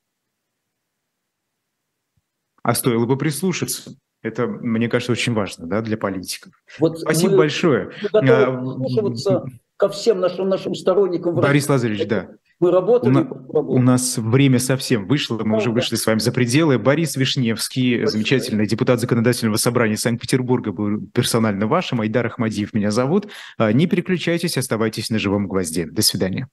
[2.63, 3.95] А стоило бы прислушаться.
[4.21, 6.53] Это, мне кажется, очень важно да, для политиков.
[6.79, 7.91] Вот Спасибо большое.
[8.13, 9.45] Мы готовы прислушиваться
[9.75, 11.35] ко всем нашим, нашим сторонникам.
[11.35, 12.29] Борис Лазаревич, да.
[12.59, 13.11] Мы работали.
[13.11, 16.79] У, на, у нас время совсем вышло, мы уже вышли с вами за пределы.
[16.79, 18.11] Борис Вишневский, Спасибо.
[18.11, 22.01] замечательный депутат Законодательного собрания Санкт-Петербурга, был персонально вашим.
[22.01, 23.27] Айдар Ахмадиев меня зовут.
[23.59, 25.85] А, не переключайтесь, оставайтесь на живом гвозде.
[25.85, 26.47] До свидания.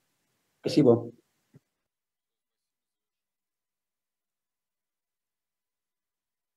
[0.60, 1.10] Спасибо.